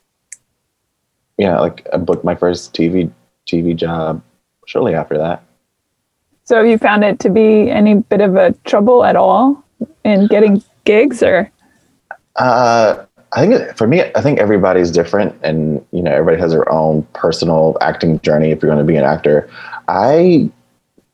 [1.38, 3.12] yeah, like I booked my first TV
[3.48, 4.22] TV job
[4.66, 5.44] shortly after that.
[6.44, 9.64] So have you found it to be any bit of a trouble at all
[10.04, 11.52] in getting gigs or?
[12.38, 16.72] Uh, I think for me, I think everybody's different and, you know, everybody has their
[16.72, 18.52] own personal acting journey.
[18.52, 19.50] If you're going to be an actor,
[19.90, 20.50] I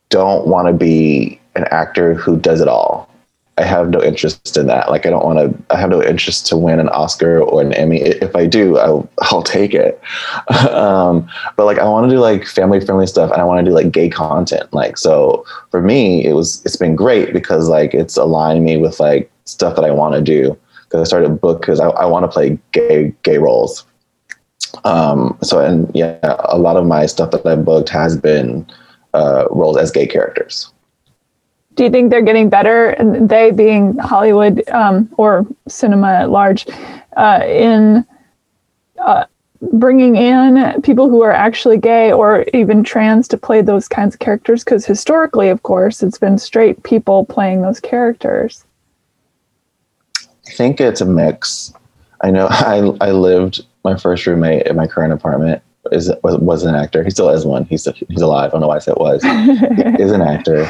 [0.10, 3.10] don't want to be an actor who does it all.
[3.58, 4.90] I have no interest in that.
[4.90, 5.74] Like, I don't want to.
[5.74, 8.02] I have no interest to win an Oscar or an Emmy.
[8.02, 10.02] If I do, I'll, I'll take it.
[10.72, 13.70] um, but like, I want to do like family friendly stuff, and I want to
[13.70, 14.74] do like gay content.
[14.74, 19.00] Like, so for me, it was it's been great because like it's aligned me with
[19.00, 20.58] like stuff that I want to do.
[20.86, 23.86] Because I started a book because I, I want to play gay gay roles.
[24.84, 28.66] Um, so and yeah, a lot of my stuff that I booked has been
[29.14, 30.73] uh, roles as gay characters
[31.76, 32.96] do you think they're getting better?
[33.00, 36.68] They being Hollywood um, or cinema at large,
[37.18, 38.06] uh, in
[39.00, 39.26] uh,
[39.74, 44.20] bringing in people who are actually gay or even trans to play those kinds of
[44.20, 44.64] characters?
[44.64, 48.66] Because historically, of course, it's been straight people playing those characters.
[50.48, 51.74] I think it's a mix.
[52.22, 56.64] I know I I lived my first roommate in my current apartment is was, was
[56.64, 57.04] an actor.
[57.04, 57.66] He still is one.
[57.66, 58.50] He's he's alive.
[58.50, 59.24] I don't know why I said it was.
[60.00, 60.70] is an actor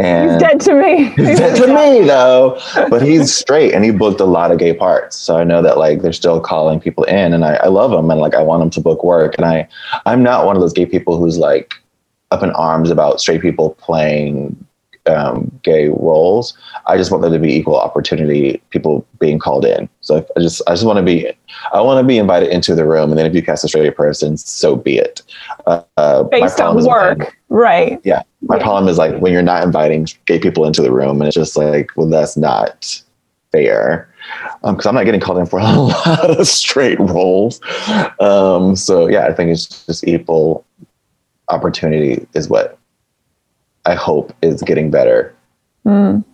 [0.00, 1.04] and he's dead to me.
[1.16, 2.60] He's dead to me though.
[2.88, 5.16] But he's straight and he booked a lot of gay parts.
[5.16, 8.10] So I know that like they're still calling people in and I, I love them
[8.10, 9.36] and like I want them to book work.
[9.36, 9.68] And I
[10.06, 11.74] I'm not one of those gay people who's like
[12.30, 14.56] up in arms about straight people playing
[15.14, 16.56] um, gay roles.
[16.86, 19.88] I just want there to be equal opportunity, people being called in.
[20.00, 21.30] So I just I just want to be
[21.72, 23.96] I want to be invited into the room, and then if you cast a straight
[23.96, 25.22] person, so be it.
[25.66, 28.00] Uh, uh Based on work, right?
[28.04, 28.62] Yeah, my yeah.
[28.62, 31.56] problem is like when you're not inviting gay people into the room, and it's just
[31.56, 33.02] like, well, that's not
[33.52, 34.10] fair
[34.62, 37.60] because um, I'm not getting called in for a lot of straight roles.
[38.20, 40.64] Um, so yeah, I think it's just equal
[41.48, 42.78] opportunity is what
[43.86, 45.34] I hope is getting better.
[45.86, 46.24] Mm.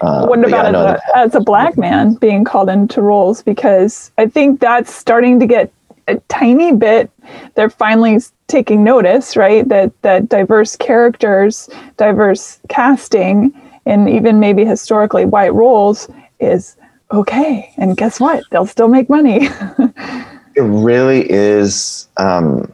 [0.00, 3.42] Uh, what about yeah, no, as, a, as a black man being called into roles?
[3.42, 5.72] Because I think that's starting to get
[6.08, 7.10] a tiny bit.
[7.54, 9.68] They're finally taking notice, right?
[9.68, 13.52] That that diverse characters, diverse casting,
[13.86, 16.08] and even maybe historically white roles
[16.40, 16.76] is
[17.12, 17.72] okay.
[17.76, 18.42] And guess what?
[18.50, 19.48] They'll still make money.
[20.56, 22.08] it really is.
[22.16, 22.72] Um,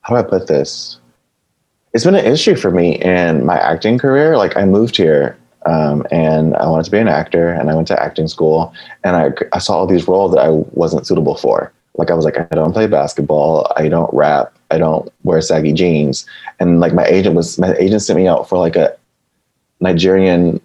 [0.00, 0.98] how do I put this?
[1.94, 4.36] It's been an issue for me in my acting career.
[4.36, 7.88] Like I moved here um, and I wanted to be an actor and I went
[7.88, 8.74] to acting school
[9.04, 11.72] and I, I saw all these roles that I wasn't suitable for.
[11.96, 13.70] Like I was like, I don't play basketball.
[13.76, 14.56] I don't rap.
[14.70, 16.26] I don't wear saggy jeans.
[16.58, 18.96] And like my agent was, my agent sent me out for like a
[19.80, 20.60] Nigerian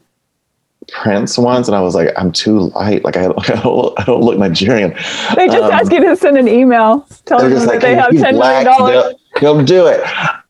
[0.89, 3.03] prince once, and I was like, I'm too light.
[3.03, 4.91] Like I, I don't, I don't look Nigerian.
[5.35, 8.11] They just um, ask you to send an email telling them like, that they have
[8.11, 9.15] ten million dollars.
[9.39, 10.01] Go do it.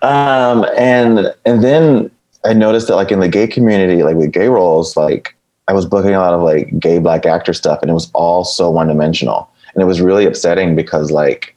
[0.02, 2.12] Um, and and then
[2.46, 5.36] I noticed that like in the gay community, like with gay roles, like
[5.68, 8.44] I was booking a lot of like gay black actor stuff, and it was all
[8.44, 11.56] so one dimensional, and it was really upsetting because like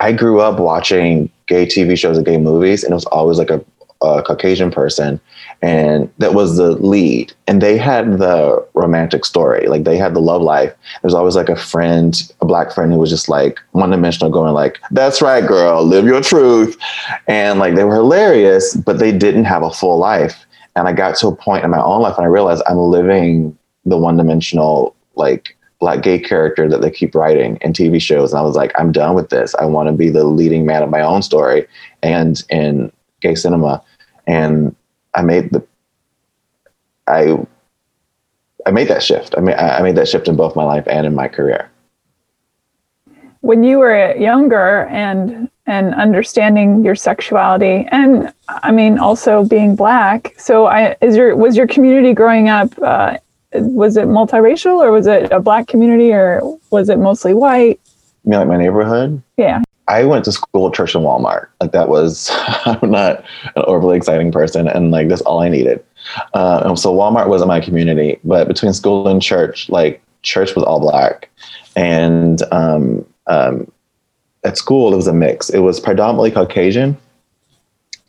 [0.00, 3.50] I grew up watching gay TV shows and gay movies, and it was always like
[3.50, 3.64] a,
[4.00, 5.20] a Caucasian person,
[5.60, 7.32] and that was the lead.
[7.46, 10.74] And they had the romantic story like they had the love life.
[11.02, 14.52] There's always like a friend a black friend who was just like one dimensional going
[14.52, 16.76] like that's right girl live your truth.
[17.26, 20.46] And like they were hilarious but they didn't have a full life.
[20.76, 23.58] And i got to a point in my own life and i realized i'm living
[23.84, 28.32] the one dimensional like black gay character that they keep writing in TV shows.
[28.32, 29.54] And I was like, I'm done with this.
[29.56, 31.66] I want to be the leading man of my own story.
[32.02, 33.82] And in gay cinema.
[34.26, 34.74] And
[35.14, 35.66] I made the
[37.06, 37.38] I
[38.66, 39.34] I made that shift.
[39.36, 41.70] I made I made that shift in both my life and in my career.
[43.40, 50.34] When you were younger and and understanding your sexuality and I mean also being black.
[50.38, 53.18] So I is your was your community growing up uh,
[53.52, 57.80] was it multiracial or was it a black community or was it mostly white?
[58.24, 59.22] You mean like my neighborhood?
[59.36, 59.62] Yeah.
[59.88, 61.48] I went to school, at church, and Walmart.
[61.60, 62.30] Like that was,
[62.64, 63.24] I'm not
[63.56, 65.82] an overly exciting person, and like that's all I needed.
[66.34, 70.80] Uh, so Walmart wasn't my community, but between school and church, like church was all
[70.80, 71.30] black,
[71.74, 73.70] and um, um,
[74.44, 75.48] at school it was a mix.
[75.48, 76.96] It was predominantly Caucasian.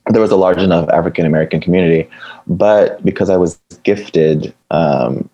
[0.08, 2.10] There was a large enough African American community,
[2.48, 5.30] but because I was gifted, um,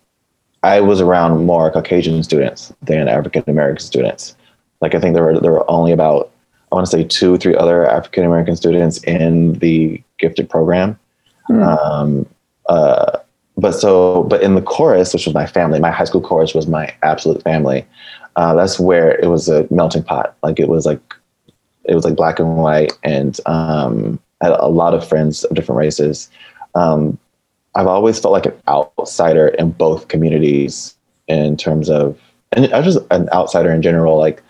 [0.62, 4.36] I was around more Caucasian students than African American students.
[4.80, 6.30] Like I think there were there were only about
[6.70, 10.98] I want to say two, or three other African American students in the gifted program.
[11.48, 11.64] Mm.
[11.64, 12.26] Um,
[12.68, 13.18] uh,
[13.56, 16.66] but so, but in the chorus, which was my family, my high school chorus was
[16.66, 17.86] my absolute family.
[18.36, 20.36] Uh, that's where it was a melting pot.
[20.42, 21.00] Like it was like,
[21.84, 25.56] it was like black and white, and um, I had a lot of friends of
[25.56, 26.28] different races.
[26.74, 27.18] Um,
[27.74, 30.94] I've always felt like an outsider in both communities
[31.28, 32.18] in terms of,
[32.52, 34.18] and I was just an outsider in general.
[34.18, 34.42] Like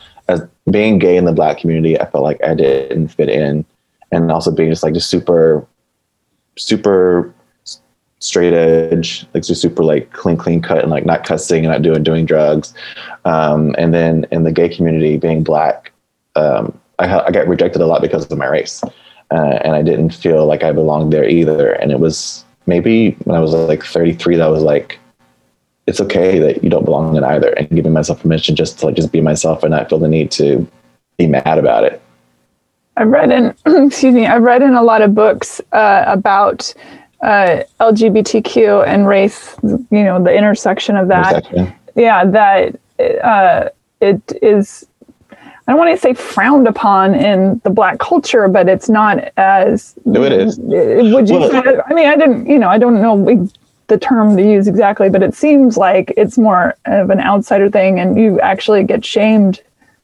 [0.70, 3.64] being gay in the black community, I felt like I didn't fit in,
[4.12, 5.66] and also being just like just super,
[6.56, 7.32] super
[8.18, 11.82] straight edge, like just super like clean, clean cut, and like not cussing and not
[11.82, 12.74] doing doing drugs.
[13.24, 15.92] Um, and then in the gay community, being black,
[16.34, 18.82] um, I, I got rejected a lot because of my race,
[19.30, 21.72] uh, and I didn't feel like I belonged there either.
[21.72, 24.98] And it was maybe when I was like 33 that was like
[25.86, 28.96] it's okay that you don't belong in either and giving myself permission just to like
[28.96, 30.66] just be myself and not feel the need to
[31.16, 32.02] be mad about it
[32.96, 33.54] i've read in
[33.86, 36.72] excuse me i've read in a lot of books uh, about
[37.22, 41.74] uh, lgbtq and race you know the intersection of that intersection.
[41.94, 42.78] yeah that
[43.22, 43.68] uh,
[44.00, 44.86] it is
[45.68, 49.96] I don't want to say frowned upon in the black culture, but it's not as.
[50.04, 50.60] No, it is.
[50.60, 51.40] Would you?
[51.40, 52.46] Well, I mean, I didn't.
[52.46, 53.48] You know, I don't know
[53.88, 57.98] the term to use exactly, but it seems like it's more of an outsider thing
[58.00, 59.62] and you actually get shamed.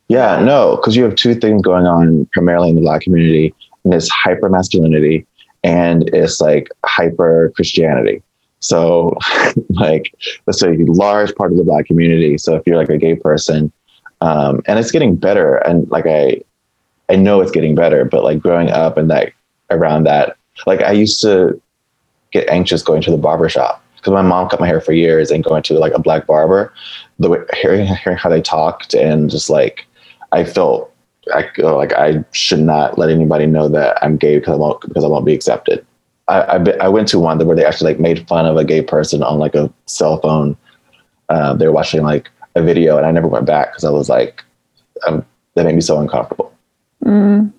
[0.09, 3.95] Yeah, no, because you have two things going on primarily in the black community, and
[3.95, 5.27] it's hyper masculinity
[5.65, 8.23] and it's like hyper Christianity.
[8.61, 9.17] So,
[9.71, 10.15] like,
[10.47, 12.39] let's say a large part of the black community.
[12.39, 13.73] So, if you're like a gay person,
[14.21, 16.43] um, and it's getting better, and like I,
[17.09, 19.35] I know it's getting better, but like growing up and like
[19.71, 21.61] around that, like I used to
[22.33, 25.31] get anxious going to the barber shop because my mom cut my hair for years
[25.31, 26.73] and going to like a black barber,
[27.19, 29.87] the way hearing, hearing how they talked and just like
[30.33, 30.93] I felt
[31.33, 35.05] I like I should not let anybody know that I'm gay because I won't because
[35.05, 35.87] I won't be accepted.
[36.27, 38.83] I I, I went to one where they actually like made fun of a gay
[38.83, 40.57] person on like a cell phone.
[41.29, 44.09] Uh, they were watching like a video and I never went back because I was
[44.09, 44.43] like,
[45.07, 46.53] um, that made me so uncomfortable.
[47.05, 47.53] Mm.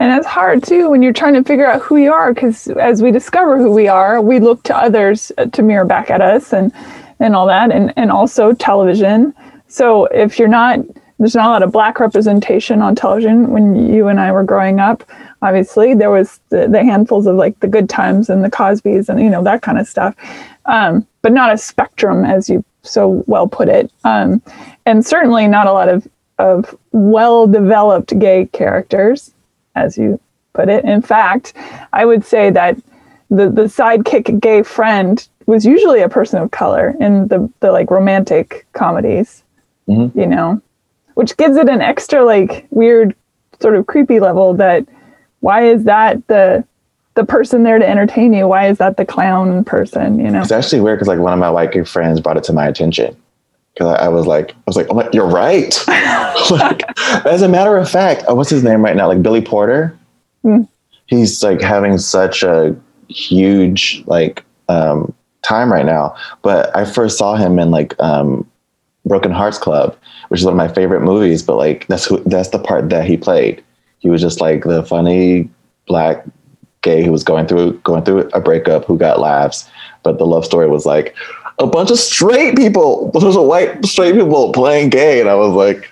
[0.00, 3.02] And it's hard too when you're trying to figure out who you are, because as
[3.02, 6.72] we discover who we are, we look to others to mirror back at us and
[7.20, 9.32] and all that, and and also television.
[9.68, 10.80] So if you're not,
[11.18, 14.80] there's not a lot of black representation on television when you and I were growing
[14.80, 15.04] up.
[15.42, 19.20] Obviously, there was the, the handfuls of like the Good Times and the Cosbys and
[19.20, 20.16] you know that kind of stuff,
[20.66, 24.42] um, but not a spectrum as you so well put it, um,
[24.86, 29.30] and certainly not a lot of of well developed gay characters
[29.74, 30.20] as you
[30.52, 30.84] put it.
[30.84, 31.54] In fact,
[31.92, 32.76] I would say that
[33.30, 37.90] the, the sidekick gay friend was usually a person of color in the, the like
[37.90, 39.42] romantic comedies,
[39.88, 40.18] mm-hmm.
[40.18, 40.62] you know,
[41.14, 43.14] which gives it an extra like weird
[43.60, 44.86] sort of creepy level that
[45.40, 46.64] why is that the
[47.14, 48.48] the person there to entertain you?
[48.48, 50.18] Why is that the clown person?
[50.18, 52.44] You know, it's actually weird because like one of my white gay friends brought it
[52.44, 53.16] to my attention
[53.74, 55.76] because I, I, was like, I was like, oh my, you're right.
[56.50, 56.82] like,
[57.26, 59.08] as a matter of fact, uh, what's his name right now?
[59.08, 59.98] Like Billy Porter.
[60.44, 60.68] Mm.
[61.06, 62.74] He's like having such a
[63.08, 66.16] huge like um, time right now.
[66.42, 68.48] But I first saw him in like um,
[69.04, 69.96] Broken Hearts Club,
[70.28, 71.42] which is one of my favorite movies.
[71.42, 73.62] But like that's who that's the part that he played.
[73.98, 75.50] He was just like the funny
[75.86, 76.24] black
[76.82, 79.68] gay who was going through going through a breakup who got laughs,
[80.02, 81.14] but the love story was like
[81.58, 83.10] a bunch of straight people.
[83.12, 85.90] There's a white straight people playing gay, and I was like,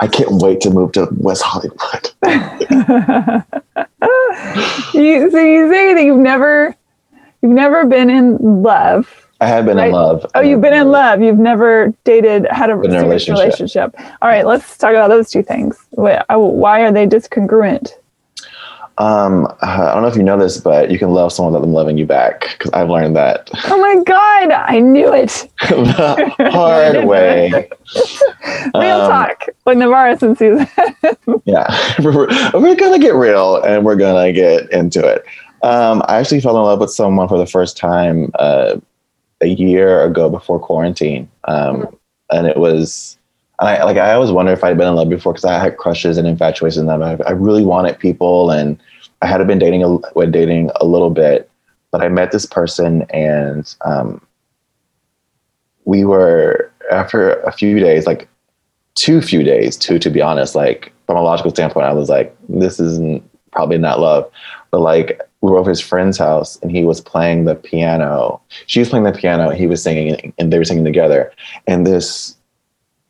[0.00, 2.10] I can't wait to move to West Hollywood.
[4.94, 6.74] you, so you say that you've never,
[7.42, 9.86] you've never been in love, I have been Right.
[9.86, 10.26] in love.
[10.34, 11.22] Oh, you've been in love.
[11.22, 13.38] You've never dated, had a serious relationship.
[13.38, 13.94] relationship.
[14.20, 15.78] All right, let's talk about those two things.
[15.90, 17.92] Why are they discongruent?
[18.98, 21.72] Um, I don't know if you know this, but you can love someone without them
[21.72, 22.56] loving you back.
[22.58, 25.48] Because I've learned that Oh my God, I knew it.
[25.68, 27.68] the hard way.
[28.74, 29.44] Real Um, talk.
[29.64, 31.40] When Navaris sees that.
[31.44, 31.66] Yeah,
[32.02, 32.26] we're,
[32.60, 35.24] we're gonna get real and we're gonna get into it.
[35.62, 38.76] Um, I actually fell in love with someone for the first time uh,
[39.40, 41.86] a year ago before quarantine, um,
[42.30, 43.17] and it was.
[43.60, 45.76] And I like I always wonder if I'd been in love before because I had
[45.76, 48.78] crushes and infatuations and I, I really wanted people and
[49.22, 51.50] I had been dating a dating a little bit,
[51.90, 54.24] but I met this person and um,
[55.84, 58.28] we were after a few days like
[58.94, 62.34] two few days too to be honest like from a logical standpoint i was like
[62.48, 64.30] this isn't probably not love.
[64.70, 68.40] But like we were over his friend's house and he was playing the piano.
[68.66, 71.32] She was playing the piano he was singing and they were singing together.
[71.66, 72.36] And this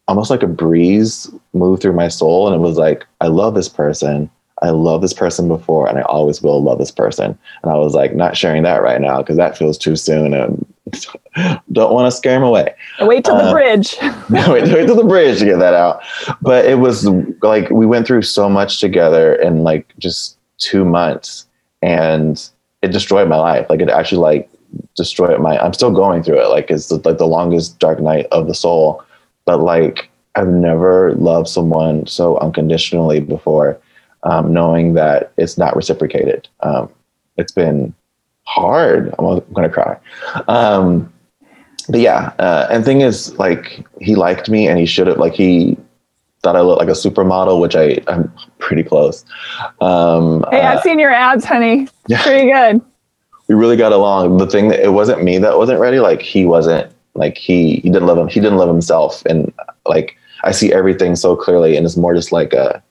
[0.09, 3.69] almost like a breeze moved through my soul and it was like i love this
[3.69, 4.29] person
[4.63, 7.95] i love this person before and i always will love this person and i was
[7.95, 10.67] like not sharing that right now because that feels too soon and
[11.73, 13.97] don't want to scare him away Wait till the Uh, bridge.
[14.31, 16.01] wait, wait till the bridge to get that out.
[16.41, 17.07] But it was
[17.43, 21.47] like we went through so much together in like just two months,
[21.83, 22.43] and
[22.83, 23.67] it destroyed my life.
[23.69, 24.51] Like it actually like
[24.97, 25.59] destroyed my.
[25.59, 26.49] I'm still going through it.
[26.49, 29.03] Like it's like the longest dark night of the soul.
[29.49, 33.81] But like I've never loved someone so unconditionally before,
[34.25, 36.47] um, knowing that it's not reciprocated.
[36.61, 36.91] Um,
[37.39, 37.95] it's been
[38.45, 39.15] hard.
[39.19, 39.97] I'm gonna cry.
[40.49, 41.11] Um,
[41.89, 45.33] but yeah, uh, and thing is, like, he liked me, and he should have, like,
[45.33, 45.79] he
[46.43, 49.25] thought I looked like a supermodel, which I I'm pretty close.
[49.81, 51.89] Um, Hey, uh, I've seen your ads, honey.
[52.07, 52.23] yeah.
[52.29, 52.83] Pretty good.
[53.49, 54.37] we really got along.
[54.37, 56.01] The thing that it wasn't me that wasn't ready.
[56.01, 56.93] Like, he wasn't.
[57.19, 58.29] Like, he he didn't love him.
[58.29, 59.53] He didn't love himself, and
[59.87, 62.83] like I see everything so clearly, and it's more just like a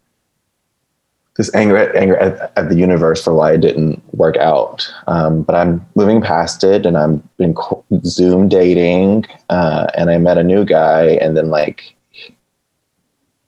[1.38, 4.92] this anger at anger at, at the universe for why it didn't work out.
[5.06, 10.18] Um, but I'm moving past it, and I'm been co- Zoom dating, uh, and I
[10.18, 11.96] met a new guy, and then like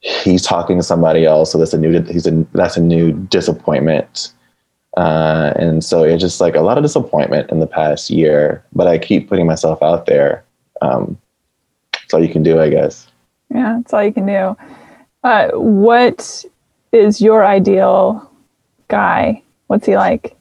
[0.02, 4.32] he's talking to somebody else, so that's a new he's a that's a new disappointment.
[4.98, 8.88] Uh, and so it's just like a lot of disappointment in the past year, but
[8.88, 10.44] I keep putting myself out there.
[10.82, 11.18] Um,
[11.94, 13.08] that's all you can do, I guess.
[13.50, 14.58] Yeah, that's all you can do.
[15.24, 16.46] Uh, what
[16.92, 18.32] is your ideal
[18.88, 19.44] guy?
[19.68, 20.36] What's he like?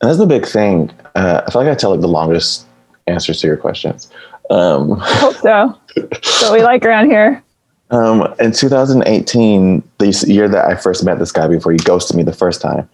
[0.00, 0.90] And that's the big thing.
[1.14, 2.66] Uh, I feel like I tell like the longest
[3.06, 4.10] answers to your questions.
[4.50, 5.78] Um, Hope so.
[5.96, 7.42] That's what we like around here.
[7.90, 12.22] um, in 2018, the year that I first met this guy before he ghosted me
[12.22, 12.88] the first time,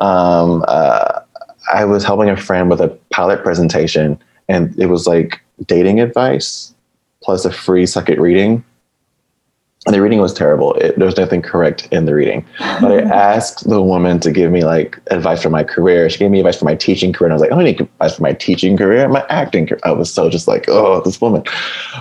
[0.00, 1.20] um, uh,
[1.72, 6.74] I was helping a friend with a pilot presentation, and it was like dating advice
[7.22, 8.64] plus a free second reading.
[9.86, 10.74] And the reading was terrible.
[10.74, 12.44] It, there was nothing correct in the reading.
[12.58, 13.00] But I
[13.34, 16.10] asked the woman to give me like advice for my career.
[16.10, 17.28] She gave me advice for my teaching career.
[17.28, 19.80] And I was like, I don't need advice for my teaching career, my acting career.
[19.84, 21.44] I was so just like, oh, this woman.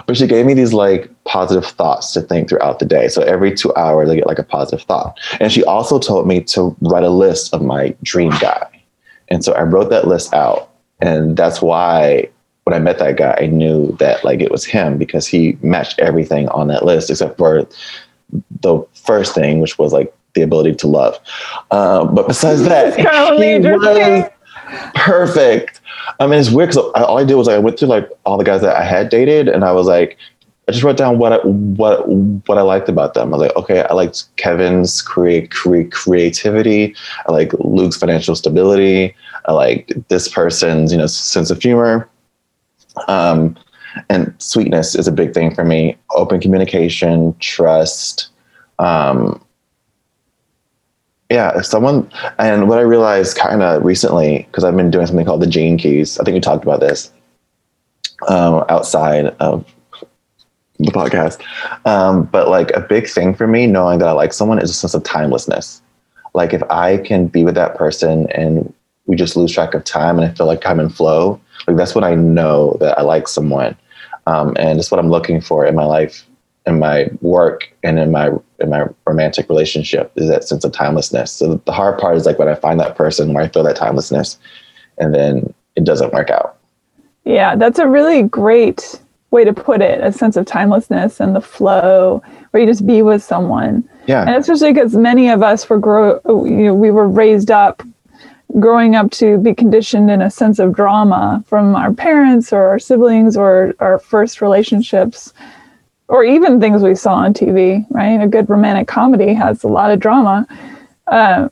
[0.06, 3.08] But she gave me these like positive thoughts to think throughout the day.
[3.08, 5.18] So every two hours, I get like a positive thought.
[5.40, 8.68] And she also told me to write a list of my dream guy.
[9.30, 10.70] And so I wrote that list out.
[11.00, 12.30] And that's why
[12.70, 15.98] when I met that guy, I knew that like it was him because he matched
[15.98, 17.68] everything on that list except for
[18.62, 21.18] the first thing, which was like the ability to love.
[21.72, 23.04] Um, but besides that, he
[23.68, 24.30] was
[24.94, 25.82] perfect.
[26.20, 28.44] I mean, it's weird because all I did was I went through like all the
[28.44, 30.16] guys that I had dated, and I was like,
[30.68, 33.34] I just wrote down what I, what what I liked about them.
[33.34, 36.96] I was like, okay, I liked Kevin's create cre- creativity.
[37.28, 39.16] I like Luke's financial stability.
[39.46, 42.08] I like this person's you know sense of humor.
[43.08, 43.56] Um,
[44.10, 45.98] and sweetness is a big thing for me.
[46.12, 48.30] Open communication, trust.
[48.78, 49.44] Um,
[51.30, 52.10] yeah, someone
[52.40, 55.78] and what I realized kind of recently because I've been doing something called the Gene
[55.78, 56.20] Keys.
[56.20, 57.12] I think we talked about this
[58.28, 59.66] um, outside of
[60.80, 61.42] the podcast.
[61.86, 64.74] Um, but like a big thing for me, knowing that I like someone, is a
[64.74, 65.82] sense of timelessness.
[66.34, 68.74] Like if I can be with that person and
[69.06, 71.96] we just lose track of time, and I feel like I'm in flow, like that's
[71.96, 73.76] when I know that I like someone,
[74.28, 76.26] um, and it's what I'm looking for in my life,
[76.66, 81.32] in my work, and in my in my romantic relationship is that sense of timelessness.
[81.32, 83.76] So the hard part is like when I find that person where I feel that
[83.76, 84.38] timelessness,
[84.98, 86.58] and then it doesn't work out.
[87.26, 89.00] Yeah, that's a really great
[89.32, 93.02] way to put it a sense of timelessness and the flow where you just be
[93.02, 93.88] with someone.
[94.08, 94.24] Yeah.
[94.24, 97.84] And especially because many of us were grow, you know, we were raised up
[98.58, 102.80] growing up to be conditioned in a sense of drama from our parents or our
[102.80, 105.34] siblings or our first relationships
[106.08, 108.20] or even things we saw on TV, right?
[108.20, 110.48] A good romantic comedy has a lot of drama.
[111.06, 111.50] Uh,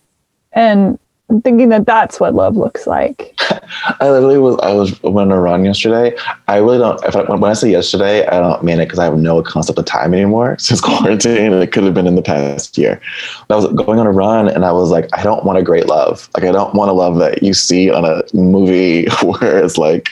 [0.53, 0.97] and
[1.43, 3.35] thinking that that's what love looks like.
[3.99, 6.15] I literally was, I was on a run yesterday.
[6.47, 9.05] I really don't, if I, when I say yesterday, I don't mean it because I
[9.05, 11.51] have no concept of time anymore since quarantine.
[11.53, 13.01] It could have been in the past year.
[13.49, 15.87] I was going on a run and I was like, I don't want a great
[15.87, 16.29] love.
[16.35, 20.09] Like, I don't want a love that you see on a movie where it's like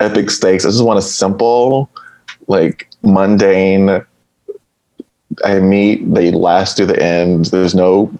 [0.00, 0.64] epic stakes.
[0.64, 1.90] I just want a simple,
[2.46, 4.04] like mundane.
[5.44, 7.46] I meet, they last to the end.
[7.46, 8.12] There's no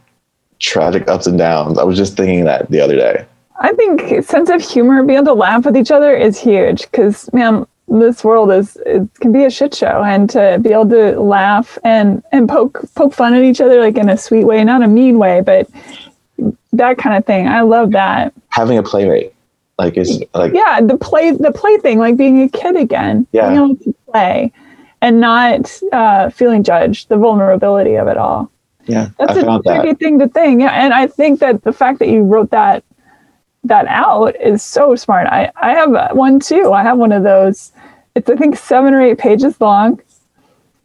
[0.58, 1.78] tragic ups and downs.
[1.78, 3.24] I was just thinking that the other day.
[3.60, 7.32] I think sense of humor, being able to laugh with each other is huge because,
[7.32, 11.18] man, this world is it can be a shit show, and to be able to
[11.20, 14.82] laugh and and poke poke fun at each other like in a sweet way, not
[14.82, 15.68] a mean way, but
[16.72, 17.48] that kind of thing.
[17.48, 18.32] I love that.
[18.50, 19.34] Having a playmate,
[19.78, 23.26] like is like yeah, the play the play thing, like being a kid again.
[23.32, 23.48] Yeah.
[23.48, 24.52] being able to play
[25.00, 28.50] and not uh, feeling judged, the vulnerability of it all.
[28.88, 29.10] Yeah.
[29.18, 29.98] That's I a tricky that.
[29.98, 30.60] thing to think.
[30.60, 32.84] Yeah, and I think that the fact that you wrote that
[33.64, 35.26] that out is so smart.
[35.26, 36.72] I I have one too.
[36.72, 37.72] I have one of those.
[38.14, 40.00] It's I think seven or eight pages long,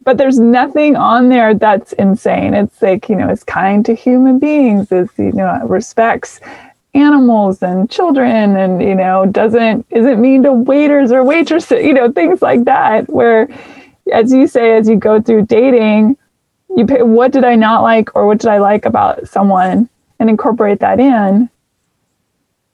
[0.02, 2.54] but there's nothing on there that's insane.
[2.54, 4.92] It's like you know, it's kind to human beings.
[4.92, 6.40] Is you know respects
[6.94, 11.84] animals and children, and you know doesn't isn't mean to waiters or waitresses.
[11.84, 13.08] You know things like that.
[13.08, 13.48] Where,
[14.12, 16.16] as you say, as you go through dating
[16.76, 20.30] you pay, what did I not like or what did I like about someone and
[20.30, 21.50] incorporate that in.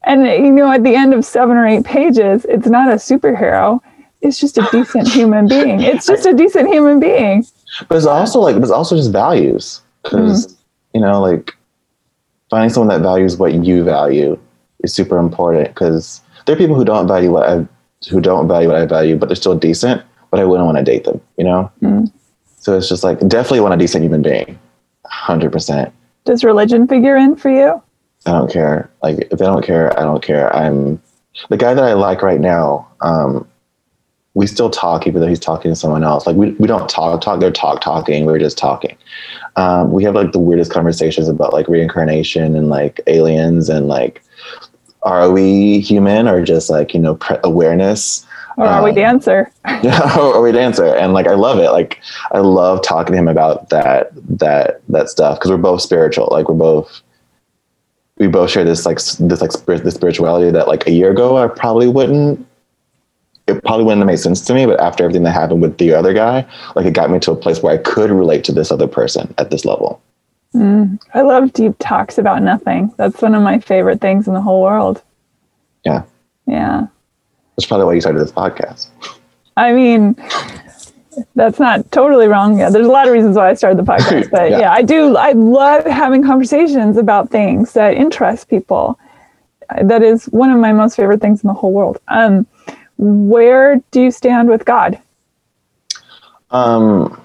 [0.04, 3.80] And you know, at the end of seven or eight pages, it's not a superhero.
[4.20, 5.80] It's just a decent human being.
[5.80, 7.44] It's just a decent human being.
[7.88, 10.56] But it's also like, it's also just values because
[10.94, 11.56] you know, like
[12.48, 14.38] finding someone that values what you value
[14.82, 17.66] is super important because there are people who don't value what I
[18.08, 20.02] who don't value what I value, but they're still decent.
[20.30, 21.70] But I wouldn't want to date them, you know.
[21.82, 22.12] Mm.
[22.60, 24.58] So it's just like definitely want a decent human being,
[25.06, 25.92] hundred percent.
[26.24, 27.82] Does religion figure in for you?
[28.26, 28.90] I don't care.
[29.02, 30.54] Like if they don't care, I don't care.
[30.54, 31.00] I'm
[31.48, 32.86] the guy that I like right now.
[33.00, 33.48] Um,
[34.34, 36.26] we still talk even though he's talking to someone else.
[36.26, 37.40] Like we, we don't talk talk.
[37.40, 38.26] They're talk talking.
[38.26, 38.96] We're just talking.
[39.56, 44.22] Um, we have like the weirdest conversations about like reincarnation and like aliens and like
[45.02, 48.26] are we human or just like you know pre- awareness.
[48.56, 49.50] Or are we Um, dancer?
[49.82, 51.70] yeah, or we dancer, and like I love it.
[51.70, 52.00] Like
[52.32, 56.28] I love talking to him about that that that stuff because we're both spiritual.
[56.30, 57.02] Like we're both
[58.18, 61.38] we both share this like this like spirit this spirituality that like a year ago
[61.38, 62.46] I probably wouldn't.
[63.46, 65.92] It probably wouldn't have made sense to me, but after everything that happened with the
[65.92, 66.46] other guy,
[66.76, 69.34] like it got me to a place where I could relate to this other person
[69.38, 70.00] at this level.
[70.54, 72.92] I love deep talks about nothing.
[72.96, 75.02] That's one of my favorite things in the whole world.
[75.84, 76.02] Yeah,
[76.46, 76.86] Yeah.
[77.56, 78.88] that's probably why you started this podcast.
[79.56, 80.16] I mean,
[81.34, 82.58] that's not totally wrong.
[82.58, 84.58] Yeah, there's a lot of reasons why I started the podcast, but Yeah.
[84.60, 84.72] yeah.
[84.72, 85.16] I do.
[85.16, 88.98] I love having conversations about things that interest people.
[89.82, 91.98] That is one of my most favorite things in the whole world.
[92.08, 92.46] Um,
[92.98, 94.98] where do you stand with God?
[96.50, 97.20] Um,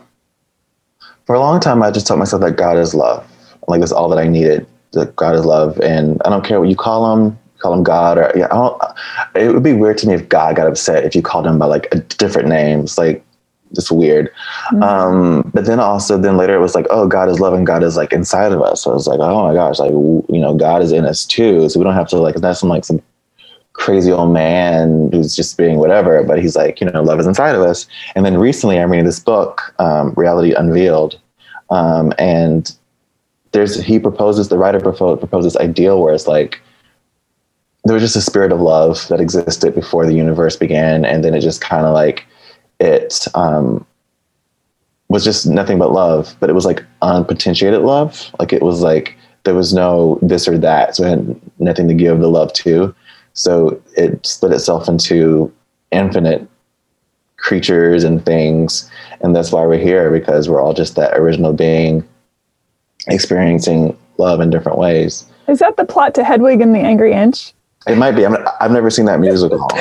[1.25, 3.27] for a long time, I just told myself that God is love.
[3.67, 4.67] Like that's all that I needed.
[4.93, 7.37] That God is love, and I don't care what you call him.
[7.59, 8.81] Call him God, or yeah, I don't.
[9.35, 11.65] It would be weird to me if God got upset if you called him by
[11.65, 12.97] like a different names.
[12.97, 13.25] Like
[13.73, 14.31] just weird.
[14.81, 17.83] Um, but then also, then later it was like, oh, God is love, and God
[17.83, 18.83] is like inside of us.
[18.83, 21.25] So I was like, oh my gosh, like w- you know, God is in us
[21.25, 21.67] too.
[21.69, 23.01] So we don't have to like that's some like some
[23.77, 27.55] crazy old man who's just being whatever, but he's like, you know, love is inside
[27.55, 27.87] of us.
[28.15, 31.19] And then recently I'm reading this book, um, Reality Unveiled.
[31.69, 32.75] Um, and
[33.51, 34.79] there's, he proposes, the writer
[35.43, 36.61] this ideal where it's like,
[37.83, 41.05] there was just a spirit of love that existed before the universe began.
[41.05, 42.25] And then it just kind of like,
[42.79, 43.85] it um,
[45.09, 48.31] was just nothing but love, but it was like unpotentiated love.
[48.39, 50.95] Like it was like, there was no this or that.
[50.95, 52.95] So it had nothing to give the love to.
[53.35, 55.53] So it split itself into
[55.91, 56.47] infinite
[57.37, 58.89] creatures and things.
[59.21, 62.07] And that's why we're here because we're all just that original being
[63.07, 65.25] experiencing love in different ways.
[65.47, 67.53] Is that the plot to Hedwig and the Angry Inch?
[67.87, 68.25] It might be.
[68.25, 69.69] I'm, I've never seen that musical.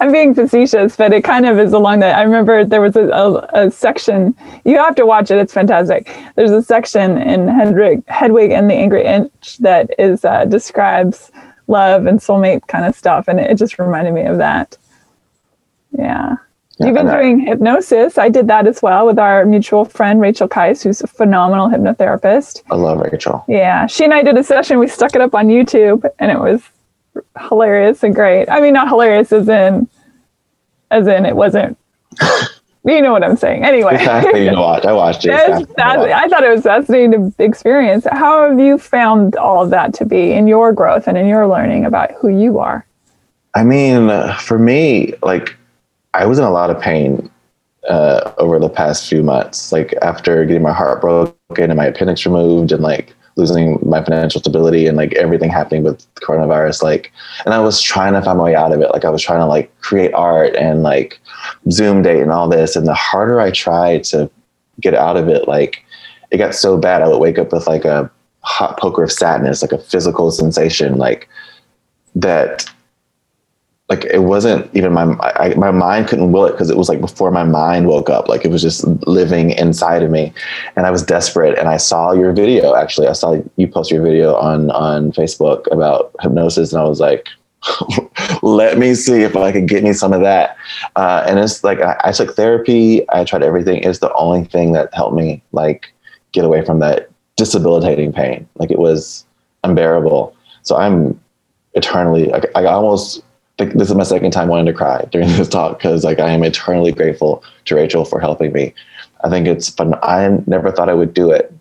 [0.00, 2.16] I'm being facetious, but it kind of is along that.
[2.16, 4.34] I remember there was a, a, a section.
[4.64, 6.10] You have to watch it; it's fantastic.
[6.36, 11.30] There's a section in Hedwig, Hedwig and the Angry Inch that is uh, describes
[11.68, 14.76] love and soulmate kind of stuff, and it just reminded me of that.
[15.92, 16.36] Yeah,
[16.78, 18.18] You've been doing hypnosis.
[18.18, 22.62] I did that as well with our mutual friend Rachel Kais, who's a phenomenal hypnotherapist.
[22.70, 23.44] I love Rachel.
[23.48, 24.78] Yeah, she and I did a session.
[24.78, 26.62] We stuck it up on YouTube, and it was
[27.48, 28.50] hilarious and great.
[28.50, 29.88] I mean, not hilarious as in,
[30.90, 31.78] as in it wasn't.
[32.86, 33.64] you know what I'm saying.
[33.64, 34.84] Anyway, It's fascinating to watch.
[34.84, 35.30] I watched it.
[35.30, 36.10] It's Yes, fascinating to that's- watch.
[36.12, 38.06] I thought it was fascinating to experience.
[38.10, 41.46] How have you found all of that to be in your growth and in your
[41.48, 42.86] learning about who you are?
[43.54, 45.56] I mean, for me, like
[46.14, 47.30] I was in a lot of pain
[47.88, 49.72] uh, over the past few months.
[49.72, 51.34] Like after getting my heart broken
[51.70, 56.02] and my appendix removed, and like losing my financial stability and like everything happening with
[56.16, 56.82] coronavirus.
[56.82, 57.12] Like,
[57.44, 58.90] and I was trying to find my way out of it.
[58.92, 61.20] Like I was trying to like create art and like
[61.70, 62.76] Zoom date and all this.
[62.76, 64.30] And the harder I tried to
[64.80, 65.84] get out of it, like
[66.30, 67.02] it got so bad.
[67.02, 68.10] I would wake up with like a
[68.42, 71.28] hot poker of sadness, like a physical sensation, like
[72.14, 72.70] that
[73.88, 77.00] like it wasn't even my I, my mind couldn't will it because it was like
[77.00, 80.32] before my mind woke up like it was just living inside of me
[80.74, 84.02] and i was desperate and i saw your video actually i saw you post your
[84.02, 87.28] video on on facebook about hypnosis and i was like
[88.42, 90.56] let me see if i could get me some of that
[90.96, 94.72] uh, and it's like I, I took therapy i tried everything it's the only thing
[94.72, 95.92] that helped me like
[96.32, 99.24] get away from that disabilitating pain like it was
[99.64, 101.18] unbearable so i'm
[101.74, 103.22] eternally like i almost
[103.58, 106.30] like this is my second time wanting to cry during this talk because like I
[106.30, 108.74] am eternally grateful to Rachel for helping me.
[109.24, 109.94] I think it's fun.
[110.02, 111.52] I never thought I would do it,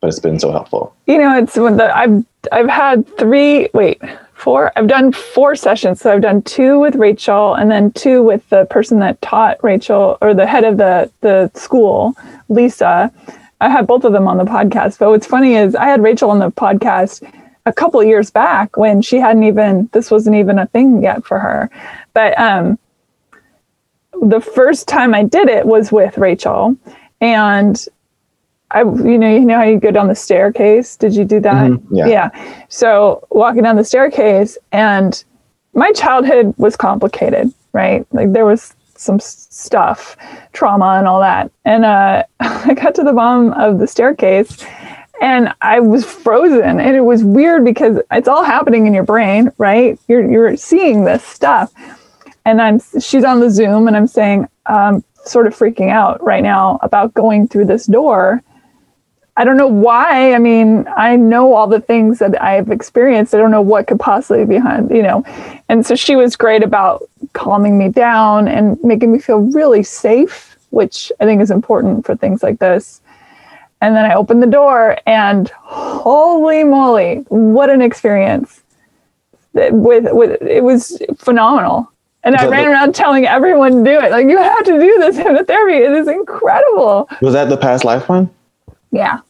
[0.00, 0.94] but it's been so helpful.
[1.06, 4.00] You know, it's when the I've I've had three wait
[4.40, 6.00] four I've done four sessions.
[6.00, 10.18] So I've done two with Rachel and then two with the person that taught Rachel
[10.20, 12.16] or the head of the the school,
[12.48, 13.12] Lisa.
[13.60, 14.98] I had both of them on the podcast.
[14.98, 17.22] But what's funny is I had Rachel on the podcast
[17.66, 21.38] a couple years back when she hadn't even this wasn't even a thing yet for
[21.38, 21.70] her.
[22.14, 22.78] But um
[24.22, 26.76] the first time I did it was with Rachel
[27.20, 27.86] and
[28.72, 30.96] I you know you know how you go down the staircase?
[30.96, 31.70] Did you do that?
[31.70, 32.06] Mhm, yeah.
[32.06, 32.54] yeah.
[32.68, 35.22] So walking down the staircase and
[35.74, 38.06] my childhood was complicated right?
[38.12, 40.16] Like there was some stuff
[40.52, 41.50] trauma and all that.
[41.64, 44.64] And uh I got to the bottom of the staircase
[45.20, 46.80] and I was frozen.
[46.80, 49.98] And it was weird because it's all happening in your brain right?
[50.08, 51.72] You're you're seeing this stuff.
[52.44, 56.42] And I'm she's on the Zoom and I'm saying um sort of freaking out right
[56.42, 58.42] now about going through this door.
[59.36, 60.34] I don't know why.
[60.34, 63.34] I mean, I know all the things that I've experienced.
[63.34, 65.24] I don't know what could possibly be behind, you know.
[65.68, 70.58] And so she was great about calming me down and making me feel really safe,
[70.70, 73.00] which I think is important for things like this.
[73.80, 78.62] And then I opened the door and holy moly, what an experience.
[79.54, 81.90] With with it was phenomenal.
[82.22, 84.10] And I ran the- around telling everyone to do it.
[84.10, 85.80] Like, you have to do this hypnotherapy.
[85.80, 87.08] It is incredible.
[87.22, 88.28] Was that the past life one?
[88.90, 89.20] Yeah.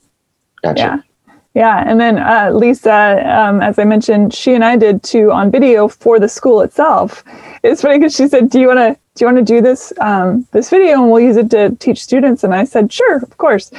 [0.62, 0.80] Gotcha.
[0.80, 1.09] Yeah.
[1.54, 1.82] Yeah.
[1.86, 5.88] And then uh, Lisa, um, as I mentioned, she and I did two on video
[5.88, 7.24] for the school itself.
[7.62, 8.98] It's funny because she said, Do you want to?
[9.16, 12.00] Do you want to do this um, this video and we'll use it to teach
[12.00, 12.44] students?
[12.44, 13.72] And I said, Sure, of course.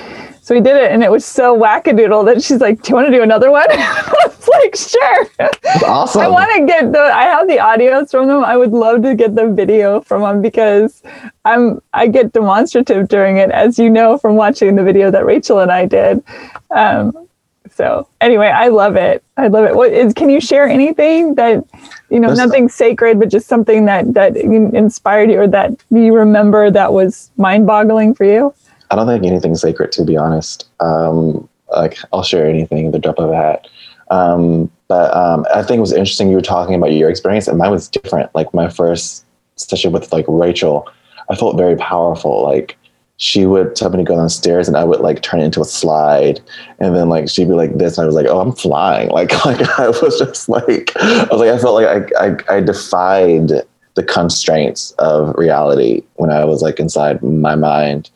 [0.44, 3.08] So we did it, and it was so wackadoodle that she's like, "Do you want
[3.08, 6.22] to do another one?" I was like, "Sure." That's awesome.
[6.24, 7.00] I want to get the.
[7.00, 8.44] I have the audios from them.
[8.44, 11.04] I would love to get the video from them because
[11.46, 11.80] I'm.
[11.94, 15.72] I get demonstrative during it, as you know from watching the video that Rachel and
[15.72, 16.24] I did.
[16.72, 17.28] Um,
[17.74, 19.24] so anyway, I love it.
[19.38, 19.76] I love it.
[19.76, 20.14] What is?
[20.14, 21.64] Can you share anything that
[22.10, 22.30] you know?
[22.30, 26.94] That's- nothing sacred, but just something that that inspired you or that you remember that
[26.94, 28.54] was mind-boggling for you.
[28.90, 30.68] I don't think anything's sacred, to be honest.
[30.82, 33.68] Um, like I'll share anything at the drop of a hat.
[34.10, 37.58] Um, but um, I think it was interesting you were talking about your experience, and
[37.58, 38.30] mine was different.
[38.36, 40.88] Like my first session with like Rachel,
[41.30, 42.44] I felt very powerful.
[42.44, 42.78] Like
[43.22, 45.66] she would tell me to go downstairs, and I would like turn it into a
[45.66, 46.42] slide,
[46.80, 49.10] and then like she'd be like this, and I was like, oh, I'm flying.
[49.14, 52.60] Like like I was just like I was like I felt like I I, I
[52.62, 53.52] defied
[53.96, 58.10] the constraints of reality when I was like inside my mind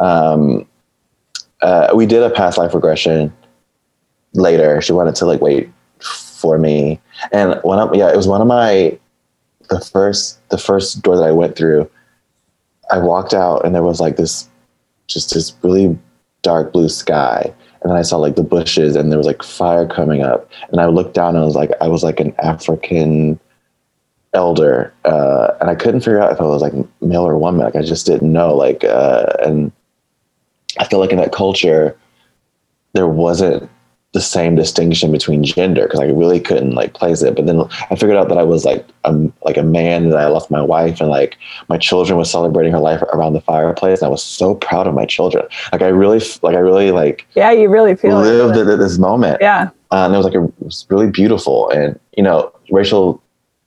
[0.00, 0.66] um,
[1.62, 3.32] uh, we did a past life regression
[4.34, 4.80] later.
[4.80, 7.00] She wanted to like wait for me,
[7.32, 8.98] and one of yeah, it was one of my
[9.70, 11.90] the first the first door that I went through.
[12.90, 14.48] I walked out, and there was like this
[15.06, 15.98] just this really
[16.42, 19.86] dark blue sky, and then I saw like the bushes, and there was like fire
[19.86, 23.38] coming up, and I looked down, and I was like I was like an African
[24.32, 27.62] elder, uh, and I couldn't figure out if I was like male or woman.
[27.62, 28.54] Like I just didn't know.
[28.54, 29.72] Like uh, and
[30.78, 31.96] I feel like in that culture,
[32.92, 33.70] there wasn't
[34.14, 37.34] the same distinction between gender because I really couldn't like place it.
[37.34, 37.60] But then
[37.90, 40.62] I figured out that I was like um like a man that I lost my
[40.62, 41.36] wife and like
[41.68, 44.00] my children was celebrating her life around the fireplace.
[44.00, 45.44] And I was so proud of my children.
[45.72, 48.72] Like I really like I really like yeah, you really feel lived it.
[48.72, 49.38] at this moment.
[49.40, 51.68] Yeah, uh, and it was like a, it was really beautiful.
[51.70, 53.20] And you know, Rachel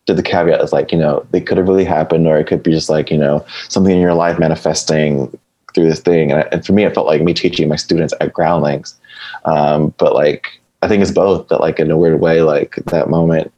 [0.06, 2.64] did the caveat is like you know they could have really happened or it could
[2.64, 5.38] be just like you know something in your life manifesting
[5.78, 6.32] through this thing.
[6.32, 8.96] And, and for me, it felt like me teaching my students at Groundlings
[9.46, 13.10] um, but like, I think it's both that like in a weird way, like that
[13.10, 13.52] moment.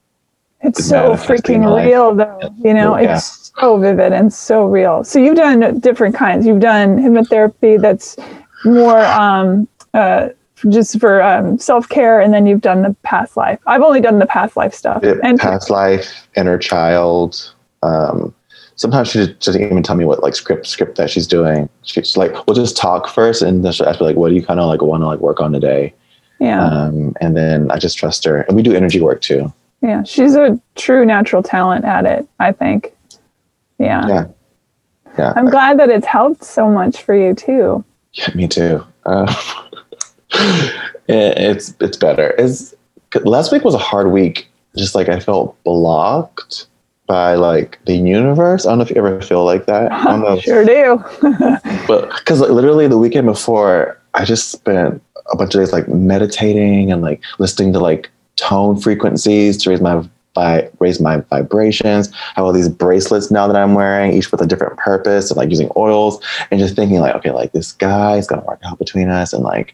[0.61, 3.15] It's so freaking real though, you know, yeah.
[3.15, 5.03] it's so vivid and so real.
[5.03, 6.45] So you've done different kinds.
[6.45, 8.17] You've done hypnotherapy that's
[8.65, 10.29] more, um, uh,
[10.67, 13.59] just for um, self care, and then you've done the past life.
[13.65, 15.01] I've only done the past life stuff.
[15.05, 17.53] It, and past life, inner child.
[17.81, 18.35] Um,
[18.79, 21.67] sometimes she doesn't even tell me what like script script that she's doing.
[21.83, 24.43] She's like, we'll just talk first, and then she'll ask me like, what do you
[24.43, 25.93] kind of like want to like work on today?
[26.39, 26.65] Yeah.
[26.65, 29.53] Um, and then I just trust her, and we do energy work too.
[29.81, 32.27] Yeah, she's a true natural talent at it.
[32.39, 32.93] I think.
[33.79, 34.07] Yeah.
[34.07, 34.27] Yeah.
[35.17, 35.33] Yeah.
[35.35, 37.83] I'm glad that it's helped so much for you too.
[38.13, 38.85] Yeah, me too.
[39.05, 39.33] Uh,
[41.09, 42.33] it's it's better.
[42.37, 42.73] It's
[43.25, 44.47] last week was a hard week.
[44.77, 46.67] Just like I felt blocked
[47.09, 48.67] by like the universe.
[48.67, 49.91] I don't know if you ever feel like that.
[49.91, 50.39] I don't know.
[50.39, 51.03] sure do.
[51.87, 55.01] but because like, literally the weekend before, I just spent
[55.31, 59.81] a bunch of days like meditating and like listening to like tone frequencies to raise
[59.81, 62.11] my by raise my vibrations.
[62.13, 65.37] I have all these bracelets now that I'm wearing, each with a different purpose, and
[65.37, 68.77] like using oils, and just thinking like, okay, like this guy is gonna work out
[68.77, 69.73] between us, and like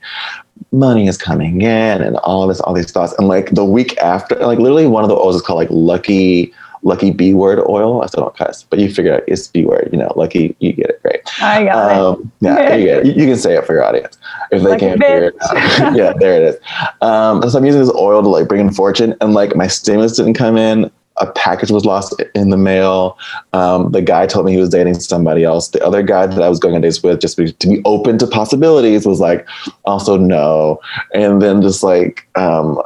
[0.72, 4.36] money is coming in, and all this, all these thoughts, and like the week after,
[4.38, 6.54] like literally one of the oils is called like Lucky
[6.86, 8.02] lucky B word oil.
[8.02, 9.90] I still don't cuss, but you figure out it's B word.
[9.92, 11.02] You know, lucky, you get it.
[11.04, 11.42] right?
[11.42, 12.46] I got um, it.
[12.46, 13.06] Yeah, you get it.
[13.18, 14.18] You, can say it for your audience
[14.52, 15.56] if they can't figure it out.
[15.96, 16.56] yeah, there it is.
[17.02, 20.16] Um, so I'm using this oil to like bring in fortune, and like my stimulus
[20.16, 20.92] didn't come in.
[21.18, 23.18] A package was lost in the mail.
[23.54, 25.70] Um, the guy told me he was dating somebody else.
[25.70, 28.28] The other guy that I was going on dates with, just to be open to
[28.28, 29.48] possibilities, was like,
[29.86, 30.82] also no.
[31.14, 32.82] And then just like, um,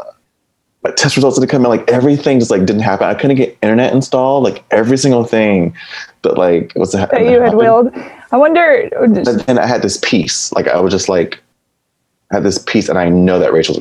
[0.83, 1.69] my test results didn't come in.
[1.69, 3.07] Like everything just like didn't happen.
[3.07, 4.43] I couldn't get internet installed.
[4.43, 5.75] Like every single thing
[6.21, 7.91] that like was that you had willed.
[8.31, 8.89] I wonder.
[8.99, 10.51] But then I had this peace.
[10.53, 11.41] Like I was just like
[12.31, 13.79] had this peace, and I know that Rachel's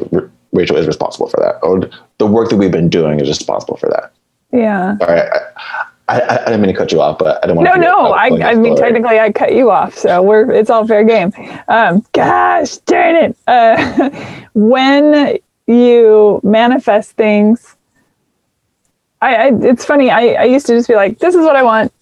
[0.53, 1.88] Rachel is responsible for that, or
[2.18, 4.12] the work that we've been doing is responsible for that.
[4.53, 4.96] Yeah.
[5.01, 5.28] All right.
[6.09, 7.80] I, I, I, didn't mean to cut you off, but I don't want no, to.
[7.80, 8.12] No, no.
[8.12, 11.32] I, I mean, technically, I cut you off, so we're it's all fair game.
[11.68, 13.36] Um, gosh, darn it!
[13.46, 14.09] Uh,
[14.55, 15.38] when
[15.69, 17.77] you manifest things.
[19.21, 20.11] I, I it's funny.
[20.11, 21.93] I, I used to just be like, this is what I want.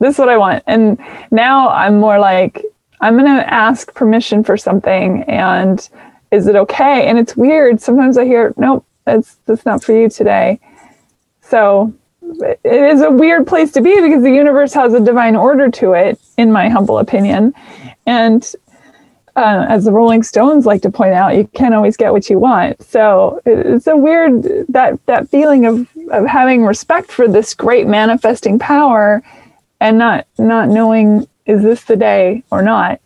[0.00, 0.62] This is what I want.
[0.66, 0.98] And
[1.30, 2.62] now I'm more like,
[3.00, 5.22] I'm going to ask permission for something.
[5.22, 5.88] And
[6.30, 7.06] is it okay?
[7.06, 7.80] And it's weird.
[7.80, 10.58] Sometimes I hear, nope, that's, that's not for you today.
[11.40, 15.70] So it is a weird place to be because the universe has a divine order
[15.70, 17.54] to it, in my humble opinion.
[18.06, 18.52] And
[19.36, 22.38] uh, as the Rolling Stones like to point out, you can't always get what you
[22.38, 22.82] want.
[22.82, 28.58] So it's a weird that that feeling of of having respect for this great manifesting
[28.58, 29.22] power,
[29.80, 33.00] and not not knowing is this the day or not.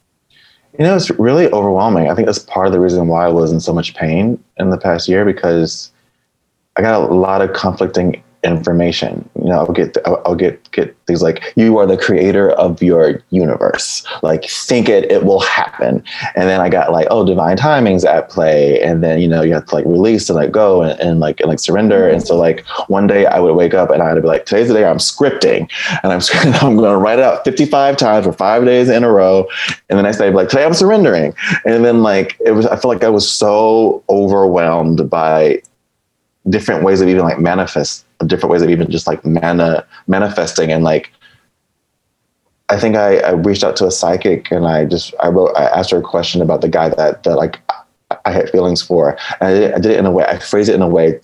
[0.78, 2.10] You know, it's really overwhelming.
[2.10, 4.70] I think that's part of the reason why I was in so much pain in
[4.70, 5.90] the past year because
[6.76, 8.22] I got a lot of conflicting
[8.52, 9.28] information.
[9.38, 12.82] You know, I'll get I'll, I'll, get get things like you are the creator of
[12.82, 14.04] your universe.
[14.22, 16.02] Like think it, it will happen.
[16.34, 18.80] And then I got like oh, divine timings at play.
[18.82, 21.40] And then you know you have to like release and let go and, and like
[21.40, 22.08] and like surrender.
[22.08, 24.74] And so like one day I would wake up and I'd be like today's the
[24.74, 25.70] day I'm scripting
[26.02, 26.20] and I'm
[26.66, 29.48] I'm going to write it out 55 times for five days in a row.
[29.88, 31.34] And the next day I'd be like today I'm surrendering.
[31.64, 35.62] And then like it was I feel like I was so overwhelmed by
[36.48, 40.84] different ways of even like manifest different ways of even just like mana manifesting and
[40.84, 41.12] like
[42.70, 45.64] I think I, I reached out to a psychic and I just I wrote I
[45.64, 47.60] asked her a question about the guy that that like
[48.24, 49.16] I had feelings for.
[49.40, 51.20] And I did, I did it in a way I phrased it in a way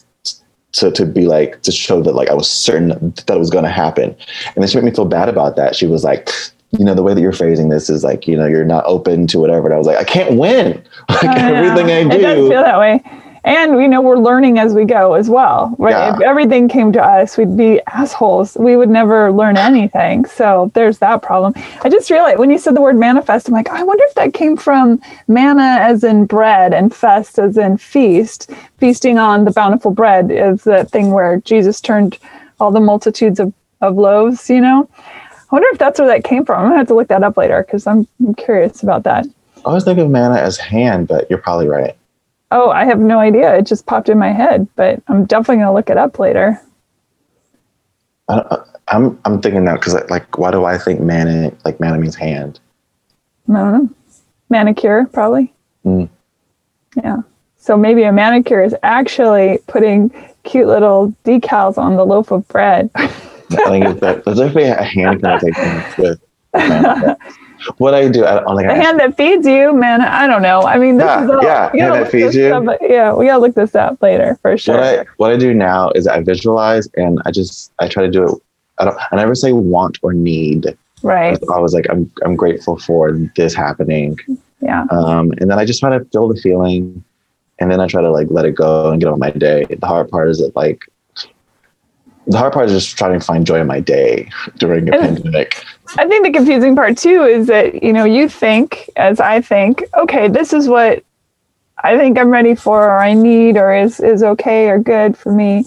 [0.73, 3.65] to, to be like to show that like I was certain that it was going
[3.65, 4.17] to happen.
[4.55, 5.77] And then she made me feel bad about that.
[5.77, 6.31] She was like
[6.71, 9.27] you know the way that you're phrasing this is like you know you're not open
[9.29, 9.67] to whatever.
[9.67, 10.83] And I was like I can't win.
[11.11, 13.03] Like oh, I everything I do it does feel that way
[13.45, 15.91] and we know we're learning as we go as well right?
[15.91, 16.17] Yeah.
[16.17, 18.57] if everything came to us we'd be assholes.
[18.59, 20.25] We would never learn anything.
[20.25, 21.53] So there's that problem.
[21.83, 24.35] I just realized when you said the word manifest i'm like i wonder if that
[24.35, 29.91] came from manna as in bread and fest as in feast feasting on the bountiful
[29.91, 32.19] bread is the thing where jesus turned
[32.61, 34.89] all the multitudes of, of loaves you know?
[34.97, 36.61] I wonder if that's where that came from.
[36.61, 39.27] I'm gonna have to look that up later because I'm, I'm curious about that.
[39.57, 41.97] I always think of manna as hand but you're probably right
[42.55, 43.57] Oh, I have no idea.
[43.57, 46.63] It just popped in my head, but I'm definitely gonna look it up later.
[48.29, 52.15] I I'm I'm thinking that because like, why do I think mana like mana means
[52.15, 52.61] hand?
[53.49, 53.91] I don't know.
[54.51, 55.53] Manicure, probably.
[55.85, 56.09] Mm.
[57.03, 57.23] Yeah.
[57.57, 60.11] So maybe a manicure is actually putting
[60.45, 62.89] cute little decals on the loaf of bread.
[62.95, 63.09] I
[63.49, 66.21] think it's that there's definitely a hand connotation with
[67.79, 68.67] What I do, I don't like.
[68.67, 70.01] the hand that feeds you, man.
[70.03, 70.63] I don't know.
[70.63, 72.55] I mean, this Yeah, is all, yeah, hand that feeds you.
[72.55, 74.77] Up, yeah, we gotta look this up later for sure.
[74.77, 78.11] what I what I do now is I visualize and I just I try to
[78.11, 78.35] do it.
[78.79, 78.99] I don't.
[79.13, 80.77] I never say want or need.
[81.03, 81.39] right.
[81.55, 84.19] I was like, I'm I'm grateful for this happening,
[84.61, 84.85] Yeah.
[84.91, 87.03] um, and then I just try to feel the feeling,
[87.61, 89.65] and then I try to like let it go and get on my day.
[89.65, 90.81] The hard part is that like.
[92.27, 95.17] The hard part is just trying to find joy in my day during a And-
[95.17, 95.63] pandemic.
[95.99, 99.85] I think the confusing part too is that, you know, you think, as I think,
[99.97, 101.05] okay, this is what
[101.83, 105.31] I think I'm ready for or I need or is, is okay or good for
[105.31, 105.65] me.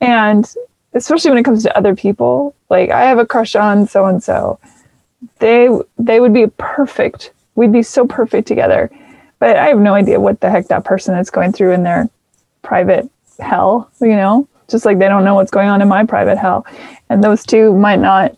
[0.00, 0.48] And
[0.92, 4.22] especially when it comes to other people, like I have a crush on so and
[4.22, 4.58] so.
[5.38, 5.68] They
[5.98, 7.32] they would be perfect.
[7.54, 8.90] We'd be so perfect together.
[9.38, 12.08] But I have no idea what the heck that person is going through in their
[12.62, 14.46] private hell, you know?
[14.68, 16.66] Just like they don't know what's going on in my private hell.
[17.08, 18.36] And those two might not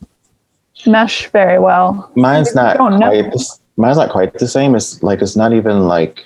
[0.87, 2.11] mesh very well.
[2.14, 2.99] Mine's not quite.
[2.99, 4.74] The, mine's not quite the same.
[4.74, 6.22] It's like it's not even like.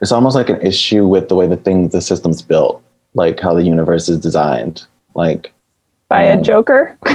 [0.00, 2.82] It's almost like an issue with the way the thing the system's built,
[3.14, 4.84] like how the universe is designed.
[5.14, 5.52] Like,
[6.08, 6.98] By a Um, Joker.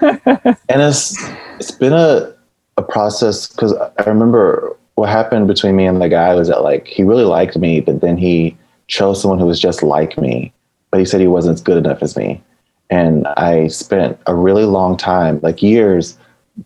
[0.00, 1.16] and it's
[1.58, 2.32] it's been a
[2.76, 6.86] a process because I remember what happened between me and the guy was that like
[6.86, 8.56] he really liked me, but then he
[8.88, 10.52] chose someone who was just like me,
[10.92, 12.40] but he said he wasn't as good enough as me,
[12.90, 16.16] and I spent a really long time, like years,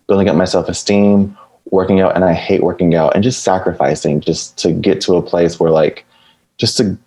[0.07, 1.39] building up my self esteem,
[1.71, 5.23] working out, and I hate working out, and just sacrificing just to get to a
[5.23, 6.05] place where like
[6.59, 6.99] just to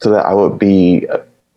[0.00, 1.06] so that I would be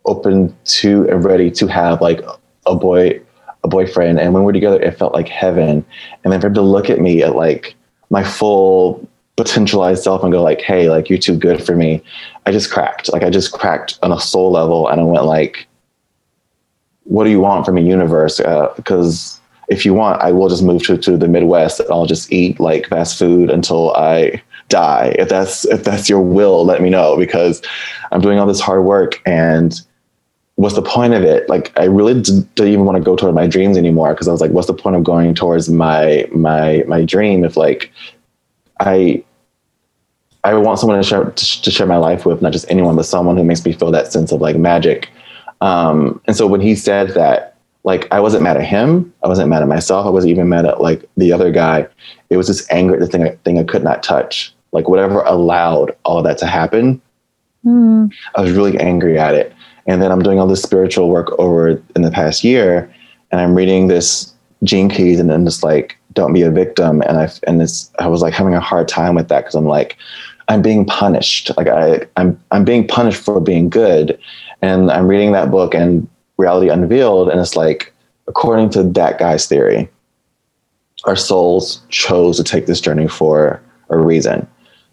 [0.05, 2.21] open to and ready to have like
[2.65, 3.19] a boy
[3.63, 4.19] a boyfriend.
[4.19, 5.83] And when we were together it felt like heaven.
[6.23, 7.75] And then for him to look at me at like
[8.09, 9.07] my full
[9.37, 12.01] potentialized self and go like hey like you're too good for me.
[12.45, 13.11] I just cracked.
[13.11, 15.67] Like i just cracked on a soul level and i went like
[17.03, 18.39] what do you want from a universe?
[18.39, 22.05] Uh, because if you want i will just move to, to the midwest and i'll
[22.05, 25.15] just eat like fast food until i die.
[25.19, 27.61] If that's if that's your will let me know because
[28.11, 29.79] i'm doing all this hard work and
[30.55, 31.47] what's the point of it?
[31.49, 34.41] Like, I really didn't even want to go toward my dreams anymore because I was
[34.41, 37.91] like, what's the point of going towards my my my dream if like
[38.79, 39.23] I
[40.43, 43.05] I want someone to share to, to share my life with, not just anyone, but
[43.05, 45.09] someone who makes me feel that sense of like magic.
[45.61, 49.49] Um, and so when he said that, like, I wasn't mad at him, I wasn't
[49.49, 51.87] mad at myself, I wasn't even mad at like the other guy.
[52.29, 54.53] It was just anger at the thing I, thing I could not touch.
[54.71, 57.01] Like whatever allowed all that to happen,
[57.65, 58.05] Hmm.
[58.35, 59.51] I was really angry at it.
[59.87, 62.91] And then I'm doing all this spiritual work over in the past year,
[63.31, 67.01] and I'm reading this Gene Keys, and then just like, don't be a victim.
[67.03, 69.65] And I and it's I was like having a hard time with that because I'm
[69.65, 69.97] like,
[70.47, 71.51] I'm being punished.
[71.57, 74.17] Like I I'm I'm being punished for being good,
[74.61, 76.07] and I'm reading that book and
[76.37, 77.93] Reality Unveiled, and it's like,
[78.27, 79.87] according to that guy's theory,
[81.05, 84.47] our souls chose to take this journey for a reason.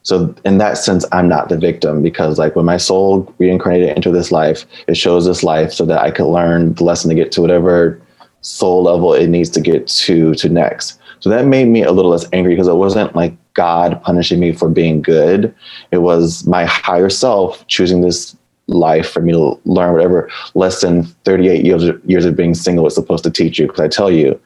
[0.04, 4.10] So in that sense, I'm not the victim because like when my soul reincarnated into
[4.10, 7.30] this life, it shows this life so that I could learn the lesson to get
[7.32, 8.00] to whatever
[8.40, 10.98] soul level it needs to get to to next.
[11.22, 14.52] So that made me a little less angry because it wasn't like God punishing me
[14.52, 15.54] for being good.
[15.92, 21.64] It was my higher self choosing this life for me to learn whatever lesson 38
[21.64, 23.68] years, years of being single was supposed to teach you.
[23.68, 24.40] Because I tell you,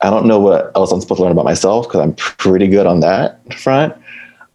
[0.00, 2.86] I don't know what else I'm supposed to learn about myself because I'm pretty good
[2.86, 3.94] on that front.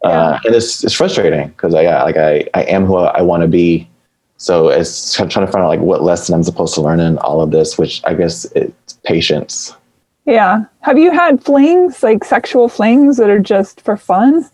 [0.04, 3.44] Uh, and it's it's frustrating because I got like I I am who I want
[3.44, 3.90] to be.
[4.36, 7.40] So it's trying to find out like what lesson I'm supposed to learn in all
[7.40, 9.74] of this, which I guess it's patience.
[10.26, 10.66] Yeah.
[10.82, 14.46] Have you had flings, like sexual flings that are just for fun?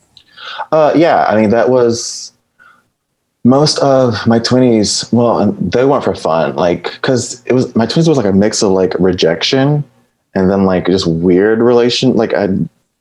[0.71, 2.33] Uh, yeah, I mean that was
[3.43, 5.07] most of my twenties.
[5.11, 8.61] Well, they weren't for fun, like because it was my twenties was like a mix
[8.61, 9.83] of like rejection
[10.33, 12.15] and then like just weird relation.
[12.15, 12.49] Like I,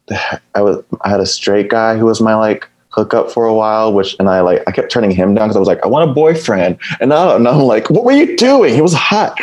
[0.54, 3.92] I was I had a straight guy who was my like hookup for a while,
[3.92, 6.10] which and I like I kept turning him down because I was like I want
[6.10, 8.74] a boyfriend, and now and I'm like, what were you doing?
[8.74, 9.38] He was hot.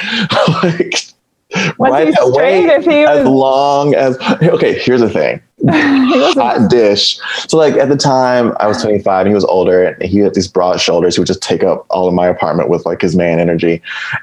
[0.64, 0.96] like,
[1.78, 4.78] Was right he straight away, if he as long as okay.
[4.80, 7.20] Here's the thing hot dish.
[7.48, 10.34] So like at the time I was 25 and he was older and he had
[10.34, 11.16] these broad shoulders.
[11.16, 13.82] He would just take up all of my apartment with like his man energy.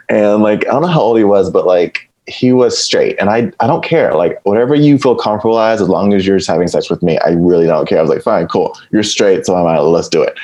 [0.08, 3.28] And like I don't know how old he was, but like he was straight and
[3.28, 4.14] I, I don't care.
[4.14, 7.18] Like whatever you feel comfortable as, as long as you're just having sex with me,
[7.18, 7.98] I really don't care.
[7.98, 8.78] I was like, fine, cool.
[8.92, 9.44] You're straight.
[9.44, 9.84] So I'm out.
[9.86, 10.38] Let's do it.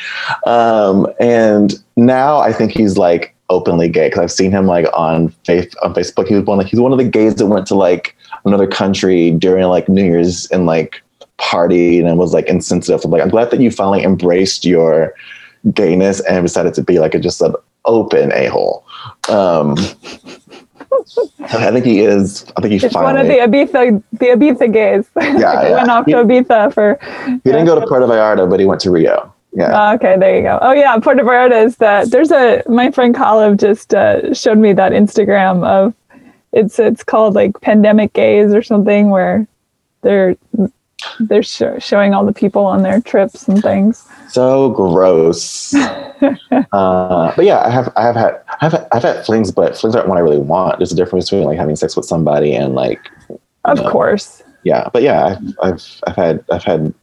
[0.47, 4.09] Um, and now I think he's like openly gay.
[4.09, 6.27] Cause I've seen him like on faith on Facebook.
[6.29, 9.33] He was one, like, he's one of the gays that went to like another country
[9.33, 11.03] during like New Year's and like
[11.39, 13.05] partied and was like insensitive.
[13.05, 15.13] I'm like, I'm glad that you finally embraced your
[15.75, 18.85] gayness and decided to be like a, just an open a-hole.
[19.29, 19.75] Um,
[21.41, 22.45] I think he is.
[22.57, 23.15] I think he It's finally.
[23.15, 25.09] one of the Ibiza, the Ibiza gays.
[25.17, 25.75] Yeah, He yeah.
[25.77, 26.99] went off He- to Ibiza for.
[27.27, 29.33] he didn't go to Puerto Vallarta, but he went to Rio.
[29.53, 29.91] Yeah.
[29.91, 30.59] Oh, okay, there you go.
[30.63, 32.11] Oh yeah, Puerto Vallarta is that.
[32.11, 35.93] There's a my friend Kalev just uh, showed me that Instagram of
[36.53, 39.47] it's it's called like pandemic gays or something where
[40.03, 40.37] they're
[41.19, 44.07] they're sho showing all the people on their trips and things.
[44.29, 45.75] so gross.
[46.73, 49.97] uh, but yeah, I have, I have had, I have, I've had flings, but flings
[49.97, 50.79] aren't what I really want.
[50.79, 53.01] There's a difference between like having sex with somebody and like,
[53.65, 53.91] Of No.
[53.91, 54.43] course.
[54.63, 54.89] yeah.
[54.93, 56.95] But yeah, I've, I've, I've had, I've had,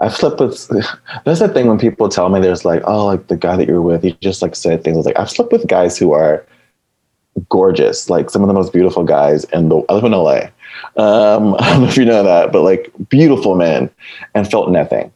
[0.00, 0.68] I've slept with.
[1.24, 3.82] That's the thing when people tell me there's like, oh, like the guy that you're
[3.82, 4.96] with, he just like said things.
[4.96, 6.44] I was like, I've slept with guys who are
[7.48, 9.82] gorgeous, like some of the most beautiful guys in the.
[9.88, 10.46] I live in LA.
[10.96, 13.90] Um, I don't know if you know that, but like beautiful men,
[14.34, 15.12] and felt nothing.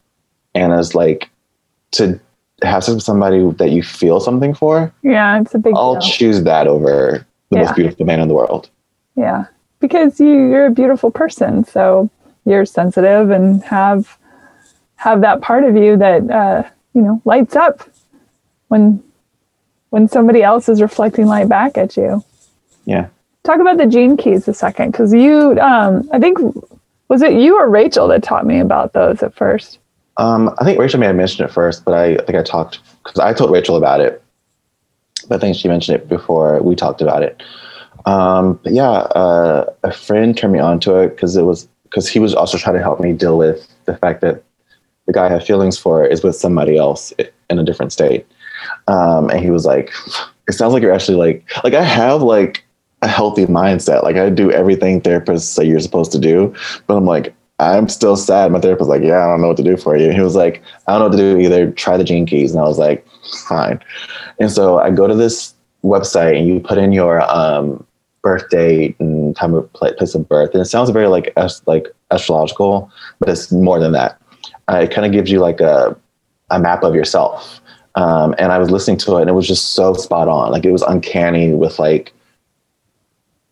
[0.55, 1.29] And it's like
[1.93, 2.19] to
[2.63, 4.93] have sex with somebody that you feel something for.
[5.03, 6.03] Yeah, it's a big I'll deal.
[6.03, 7.63] choose that over the Yeah.
[7.65, 8.69] most beautiful man in the world.
[9.17, 9.47] Yeah,
[9.81, 12.11] because you you're a beautiful person, so
[12.45, 14.18] you're sensitive and have
[14.99, 17.89] have that part of you that uh, you know lights up
[18.69, 19.03] when
[19.91, 22.23] when somebody else is reflecting light back at you.
[22.85, 23.09] Yeah.
[23.45, 26.39] Talk about the gene keys a second, because you um, I think
[27.09, 29.79] was it you or Rachel that taught me about those at first.
[30.19, 32.81] Um, I think Rachel may have mentioned it first, but I, I think I talked
[33.05, 34.23] because I told Rachel about it.
[35.29, 37.41] But I think she mentioned it before we talked about it.
[38.05, 42.09] Um, but yeah, uh, a friend turned me on to it because it was because
[42.09, 44.43] he was also trying to help me deal with the fact that
[45.09, 47.13] the guy I have feelings for is with somebody else
[47.51, 48.27] in a different state.
[48.87, 49.93] Um, and he was like,
[50.47, 52.65] "It sounds like you're actually like like I have like
[53.03, 54.03] a healthy mindset.
[54.05, 56.55] Like I do everything therapists say you're supposed to do,
[56.87, 58.53] but I'm like I'm still sad.
[58.53, 60.13] My therapist was like, yeah, I don't know what to do for you.
[60.13, 61.73] He was like, I don't know what to do either.
[61.73, 62.53] Try the gene keys.
[62.53, 63.05] And I was like,
[63.49, 63.81] fine.
[64.39, 67.85] And so I go to this website and you put in your um,
[68.23, 70.51] birth date and time of place of birth.
[70.53, 71.33] And it sounds very like
[71.67, 74.21] like astrological, but it's more than that.
[74.69, 75.97] Uh, it kind of gives you like a,
[76.51, 77.61] a map of yourself.
[77.95, 80.53] Um, and I was listening to it and it was just so spot on.
[80.53, 82.13] Like it was uncanny with like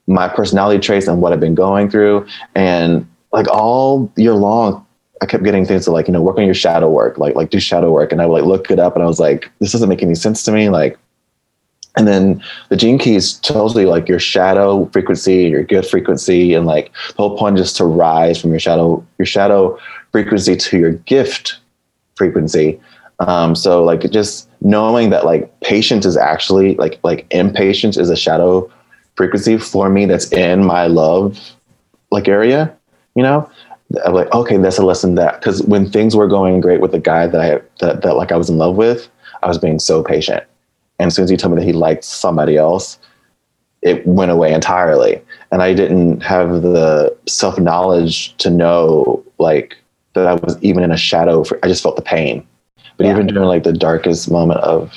[0.07, 2.27] my personality traits and what I've been going through.
[2.55, 4.87] And like all year long,
[5.21, 7.51] I kept getting things to like, you know, work on your shadow work, like like
[7.51, 8.13] do shadow work.
[8.13, 10.15] And I would like look it up and I was like, this doesn't make any
[10.15, 10.69] sense to me.
[10.69, 10.99] Like,
[11.97, 16.67] and then the gene keys tells you like your shadow frequency, your good frequency, and
[16.67, 19.79] like the whole point is to rise from your shadow, your shadow
[20.17, 21.59] frequency to your gift
[22.15, 22.81] frequency.
[23.19, 28.17] Um, so like just knowing that like patience is actually like like impatience is a
[28.17, 28.73] shadow
[29.17, 31.39] frequency for me that's in my love
[32.11, 32.75] like area,
[33.15, 33.47] you know,
[34.07, 36.99] I'm like, okay, that's a lesson that because when things were going great with the
[36.99, 39.11] guy that I that, that like I was in love with,
[39.43, 40.45] I was being so patient.
[40.99, 42.99] And as soon as he told me that he liked somebody else,
[43.83, 45.21] it went away entirely.
[45.53, 49.77] And I didn't have the self knowledge to know like
[50.17, 51.45] that I was even in a shadow.
[51.45, 52.47] For, I just felt the pain.
[52.97, 53.13] But Yeah.
[53.13, 54.93] even during like the darkest moment of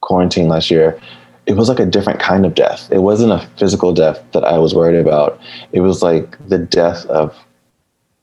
[0.00, 0.98] quarantine last year,
[1.46, 2.88] it was like a different kind of death.
[2.90, 5.38] It wasn't a physical death that I was worried about.
[5.72, 7.36] It was like the death of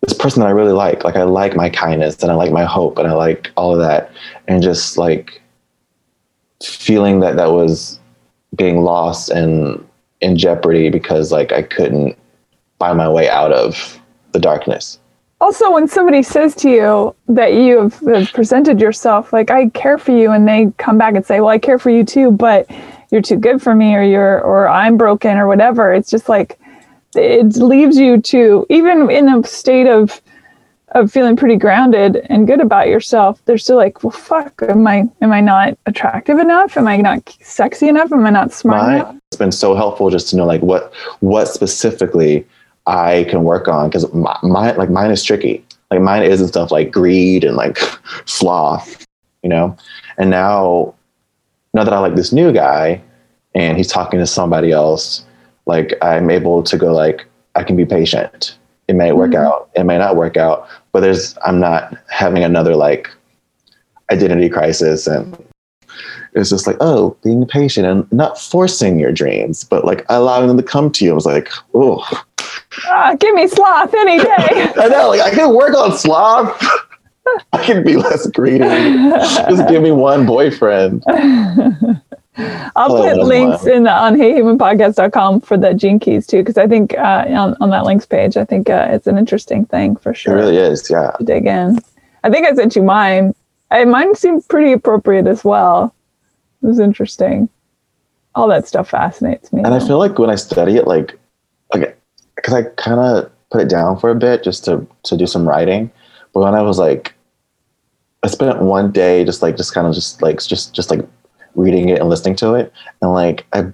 [0.01, 1.03] this person that I really like.
[1.03, 3.79] Like I like my kindness and I like my hope and I like all of
[3.79, 4.11] that.
[4.47, 5.41] And just like
[6.61, 7.99] feeling that that was
[8.55, 9.85] being lost and
[10.21, 12.17] in jeopardy because like I couldn't
[12.79, 13.99] find my way out of
[14.33, 14.99] the darkness.
[15.43, 19.97] Also, when somebody says to you that you have, have presented yourself like I care
[19.97, 22.65] for you, and they come back and say, "Well, I care for you too, but
[23.11, 26.57] you're too good for me, or you're, or I'm broken, or whatever," it's just like
[27.13, 30.21] it leaves you to even in a state of
[30.93, 33.41] of feeling pretty grounded and good about yourself.
[33.43, 36.77] They're still like, "Well, fuck, am I am I not attractive enough?
[36.77, 38.13] Am I not sexy enough?
[38.13, 41.49] Am I not smart enough?" it's been so helpful just to know like what what
[41.49, 42.45] specifically
[42.85, 45.65] I can work on because my, my like mine is tricky.
[45.91, 47.77] Like mine isn't stuff like greed and like
[48.25, 49.05] sloth,
[49.41, 49.75] you know.
[50.17, 50.93] And now,
[51.73, 53.01] now that I like this new guy,
[53.55, 55.25] and he's talking to somebody else,
[55.65, 57.25] like I'm able to go like
[57.55, 58.57] I can be patient.
[58.87, 59.45] It may work Mhm.
[59.45, 59.69] out.
[59.75, 60.67] It may not work out.
[60.91, 63.09] But there's I'm not having another like
[64.11, 65.37] identity crisis and
[66.35, 70.57] it's just like, oh, being patient and not forcing your dreams, but like allowing them
[70.57, 71.11] to come to you.
[71.11, 72.03] I was like, oh,
[72.87, 74.27] Ah, give me sloth any day.
[74.77, 76.61] I know, like I can work on sloth.
[77.53, 78.59] I can be less greedy.
[78.59, 81.03] Just give me one boyfriend.
[81.07, 86.57] I'll Oh, put that's links in the, on heyhumanpodcast.com for the gene keys too, because
[86.57, 89.95] I think uh, on, on that links page, I think uh, it's an interesting thing
[89.95, 90.33] for sure.
[90.35, 91.11] It really is, yeah.
[91.23, 91.77] dig in.
[92.23, 93.35] I think I sent you mine.
[93.71, 95.93] I, mine seemed pretty appropriate as well.
[96.63, 97.49] It was interesting.
[98.35, 99.61] All that stuff fascinates me.
[99.63, 101.19] And I feel like when I study it, like,
[101.73, 101.99] like,
[102.35, 105.47] because I kind of put it down for a bit just to to do some
[105.47, 105.91] writing,
[106.33, 107.13] but when I was like,
[108.23, 111.01] I spent one day just like just kind of just like just just like
[111.55, 113.71] reading it and listening to it, and like I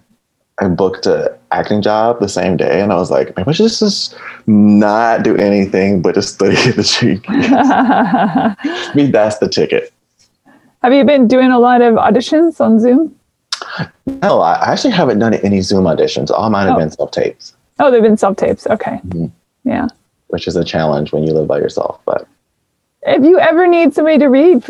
[0.60, 3.68] I booked a acting job the same day, and I was like, maybe I should
[3.68, 4.16] just, just
[4.48, 7.26] not do anything but just study the cheek.
[7.28, 9.94] Have Me, that's the ticket.
[10.88, 13.16] You been doing a lot of auditions on Zoom?
[14.06, 16.32] No, I I actually haven't done any Zoom auditions.
[16.32, 16.80] All mine have Oh.
[16.80, 18.66] been self tapes, Oh, they've been self tapes.
[18.68, 19.00] Okay.
[19.08, 19.32] Mhm.
[19.64, 19.88] Yeah.
[20.28, 22.00] which is a challenge when you live by yourself.
[22.06, 22.28] But
[23.02, 24.64] if you ever need somebody to read,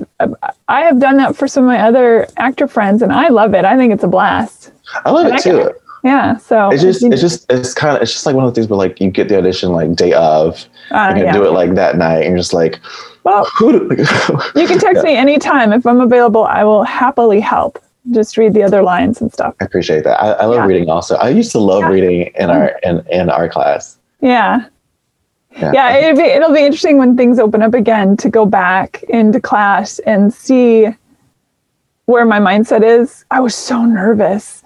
[0.70, 3.66] I have done that for some of my other actor friends, and I love it.
[3.66, 4.72] I think it's a blast.
[5.06, 5.72] I love And I it too.
[6.06, 6.38] Yeah.
[6.38, 8.70] So It's just, it's just, it's kind of, it's just like one of those things
[8.70, 11.34] where like you get the audition like day of, uh, you can yeah.
[11.34, 12.80] do it like that night, and you're just like,
[13.24, 16.46] Well, you can text me anytime if I'm available.
[16.46, 17.78] I will happily help.
[18.12, 19.54] Just read the other lines and stuff.
[19.62, 20.22] I appreciate that.
[20.22, 20.66] I, I love Yeah.
[20.66, 21.16] reading also.
[21.18, 21.90] I used to love Yeah.
[21.90, 23.98] reading in our in, in our class.
[24.22, 24.66] Yeah.
[25.58, 25.72] Yeah.
[25.74, 29.42] Yeah, it'll be, it'll be interesting when things open up again to go back into
[29.42, 30.88] class and see
[32.06, 33.26] where my mindset is.
[33.32, 34.64] I was so nervous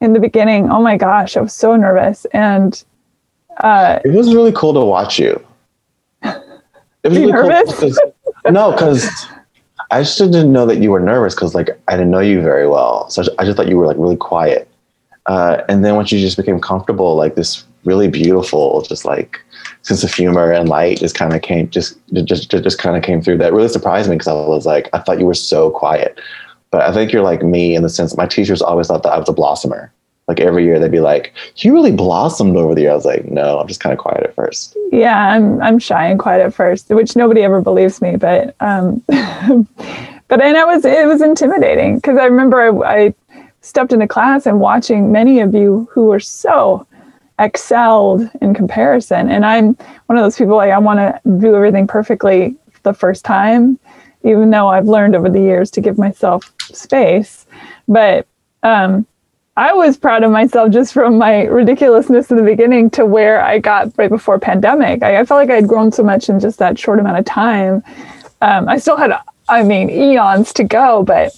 [0.00, 0.68] in the beginning.
[0.70, 2.26] Oh my gosh, I was so nervous.
[2.32, 2.82] And
[3.58, 5.40] uh, It was really cool to watch you.
[7.06, 7.80] It was You really cool nervous?
[7.80, 8.00] because-
[8.50, 9.26] no, because
[9.90, 12.68] I just didn't know that you were nervous because like I didn't know you very
[12.68, 14.68] well, so I just thought you were like really quiet.
[15.26, 19.40] Uh, and then once you just became comfortable, like this really beautiful, just like
[19.82, 23.02] sense of humor and light just kind of came, just just just, just kind of
[23.02, 23.38] came through.
[23.38, 26.20] That really surprised me because I was like, I thought you were so quiet,
[26.70, 29.18] but I think you're like me in the sense my teachers always thought that I
[29.18, 29.92] was a blossomer.
[30.28, 33.26] Like every year they'd be like, "You really blossomed over the year." I was like,
[33.26, 34.76] "No, I'm just kind of quiet at first.
[34.90, 38.16] yeah, I'm I'm shy and quiet at first, which nobody ever believes me.
[38.16, 43.14] But um, but and I was it was intimidating because I remember I, I
[43.60, 46.86] stepped into class and watching many of you who were so
[47.38, 51.86] excelled in comparison, and I'm one of those people like I want to do everything
[51.86, 53.78] perfectly the first time,
[54.24, 57.46] even though I've learned over the years to give myself space.
[57.86, 58.26] But
[58.64, 59.06] um,
[59.58, 63.58] I was proud of myself just from my ridiculousness in the beginning to where I
[63.58, 65.02] got right before pandemic.
[65.02, 67.24] I, I felt like I had grown so much in just that short amount of
[67.24, 67.82] time.
[68.42, 71.32] Um, I still had, I mean, eons to go, but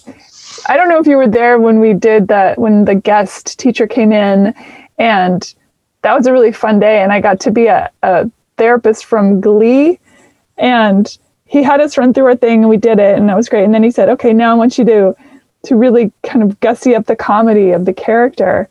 [0.67, 3.87] I don't know if you were there when we did that, when the guest teacher
[3.87, 4.53] came in,
[4.97, 5.55] and
[6.01, 7.01] that was a really fun day.
[7.01, 9.97] And I got to be a, a therapist from Glee,
[10.57, 13.47] and he had us run through our thing, and we did it, and that was
[13.47, 13.63] great.
[13.63, 15.15] And then he said, "Okay, now I want you to."
[15.63, 18.69] To really kind of gussy up the comedy of the character.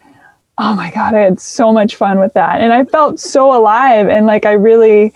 [0.59, 2.61] Oh my God, I had so much fun with that.
[2.61, 5.13] And I felt so alive and like I really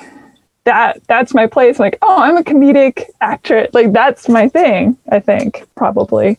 [0.65, 1.79] that that's my place.
[1.79, 3.73] Like, oh, I'm a comedic actress.
[3.73, 6.37] Like that's my thing, I think, probably.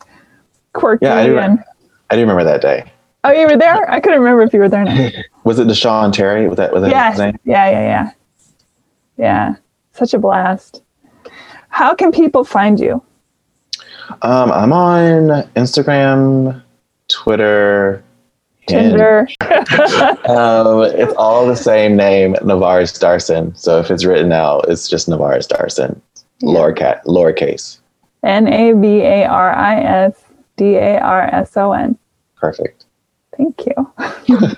[0.72, 1.62] Quirky Yeah, I do, and
[2.10, 2.90] I do remember that day.
[3.22, 3.90] Oh, you were there?
[3.90, 5.08] I couldn't remember if you were there now.
[5.44, 6.48] Was it Deshaun Terry?
[6.48, 7.38] Was that was that name?
[7.44, 8.10] Yeah, yeah, yeah.
[9.16, 9.54] Yeah.
[9.92, 10.82] Such a blast.
[11.68, 13.02] How can people find you?
[14.22, 16.62] Um, I'm on Instagram,
[17.08, 18.02] Twitter,
[18.66, 19.28] Tinder.
[20.26, 23.54] Um, it's all the same name, Navaris Darson.
[23.54, 26.00] So if it's written out, it's just Navaris Darson,
[26.42, 27.02] lowercase.
[27.04, 27.78] lowercase.
[28.22, 30.14] N A V A R I S
[30.56, 31.98] D A R S O N.
[32.36, 32.86] Perfect.
[33.36, 33.92] Thank you.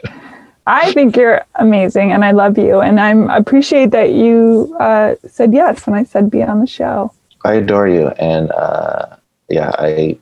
[0.69, 2.81] I think you're amazing and I love you.
[2.81, 7.13] And I'm appreciate that you uh, said yes when I said be on the show.
[7.45, 9.17] I adore you, and uh,
[9.49, 10.19] yeah, I,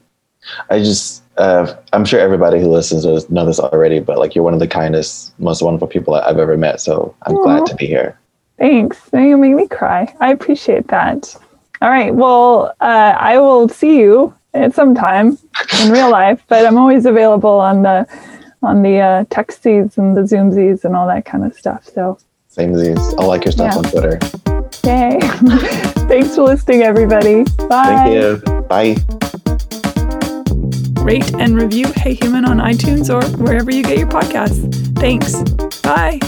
[0.70, 4.44] I just, uh, I'm sure everybody who listens does know this already, but like you're
[4.44, 6.80] one of the kindest, most wonderful people I've ever met.
[6.80, 7.42] So I'm Aw.
[7.42, 8.18] glad to be here.
[8.58, 9.12] Thanks.
[9.12, 10.14] Now you make me cry.
[10.20, 11.34] I appreciate that.
[11.82, 12.14] All right.
[12.14, 15.36] Well, uh, I will see you at some time
[15.82, 18.06] in real life, but I'm always available on the
[18.62, 21.84] on the uh, texties and the zoomsies and all that kind of stuff.
[21.84, 22.18] So
[22.48, 23.14] Same as these.
[23.14, 23.78] I like your stuff Yeah.
[23.78, 24.18] on Twitter.
[24.84, 25.90] yay!
[26.08, 27.44] Thanks for listening, everybody.
[27.68, 27.84] Bye.
[27.86, 28.60] Thank you.
[28.68, 28.96] Bye.
[31.02, 34.72] Rate and review Hey Human on iTunes or wherever you get your podcasts.
[34.98, 35.42] Thanks.
[35.82, 36.20] Bye.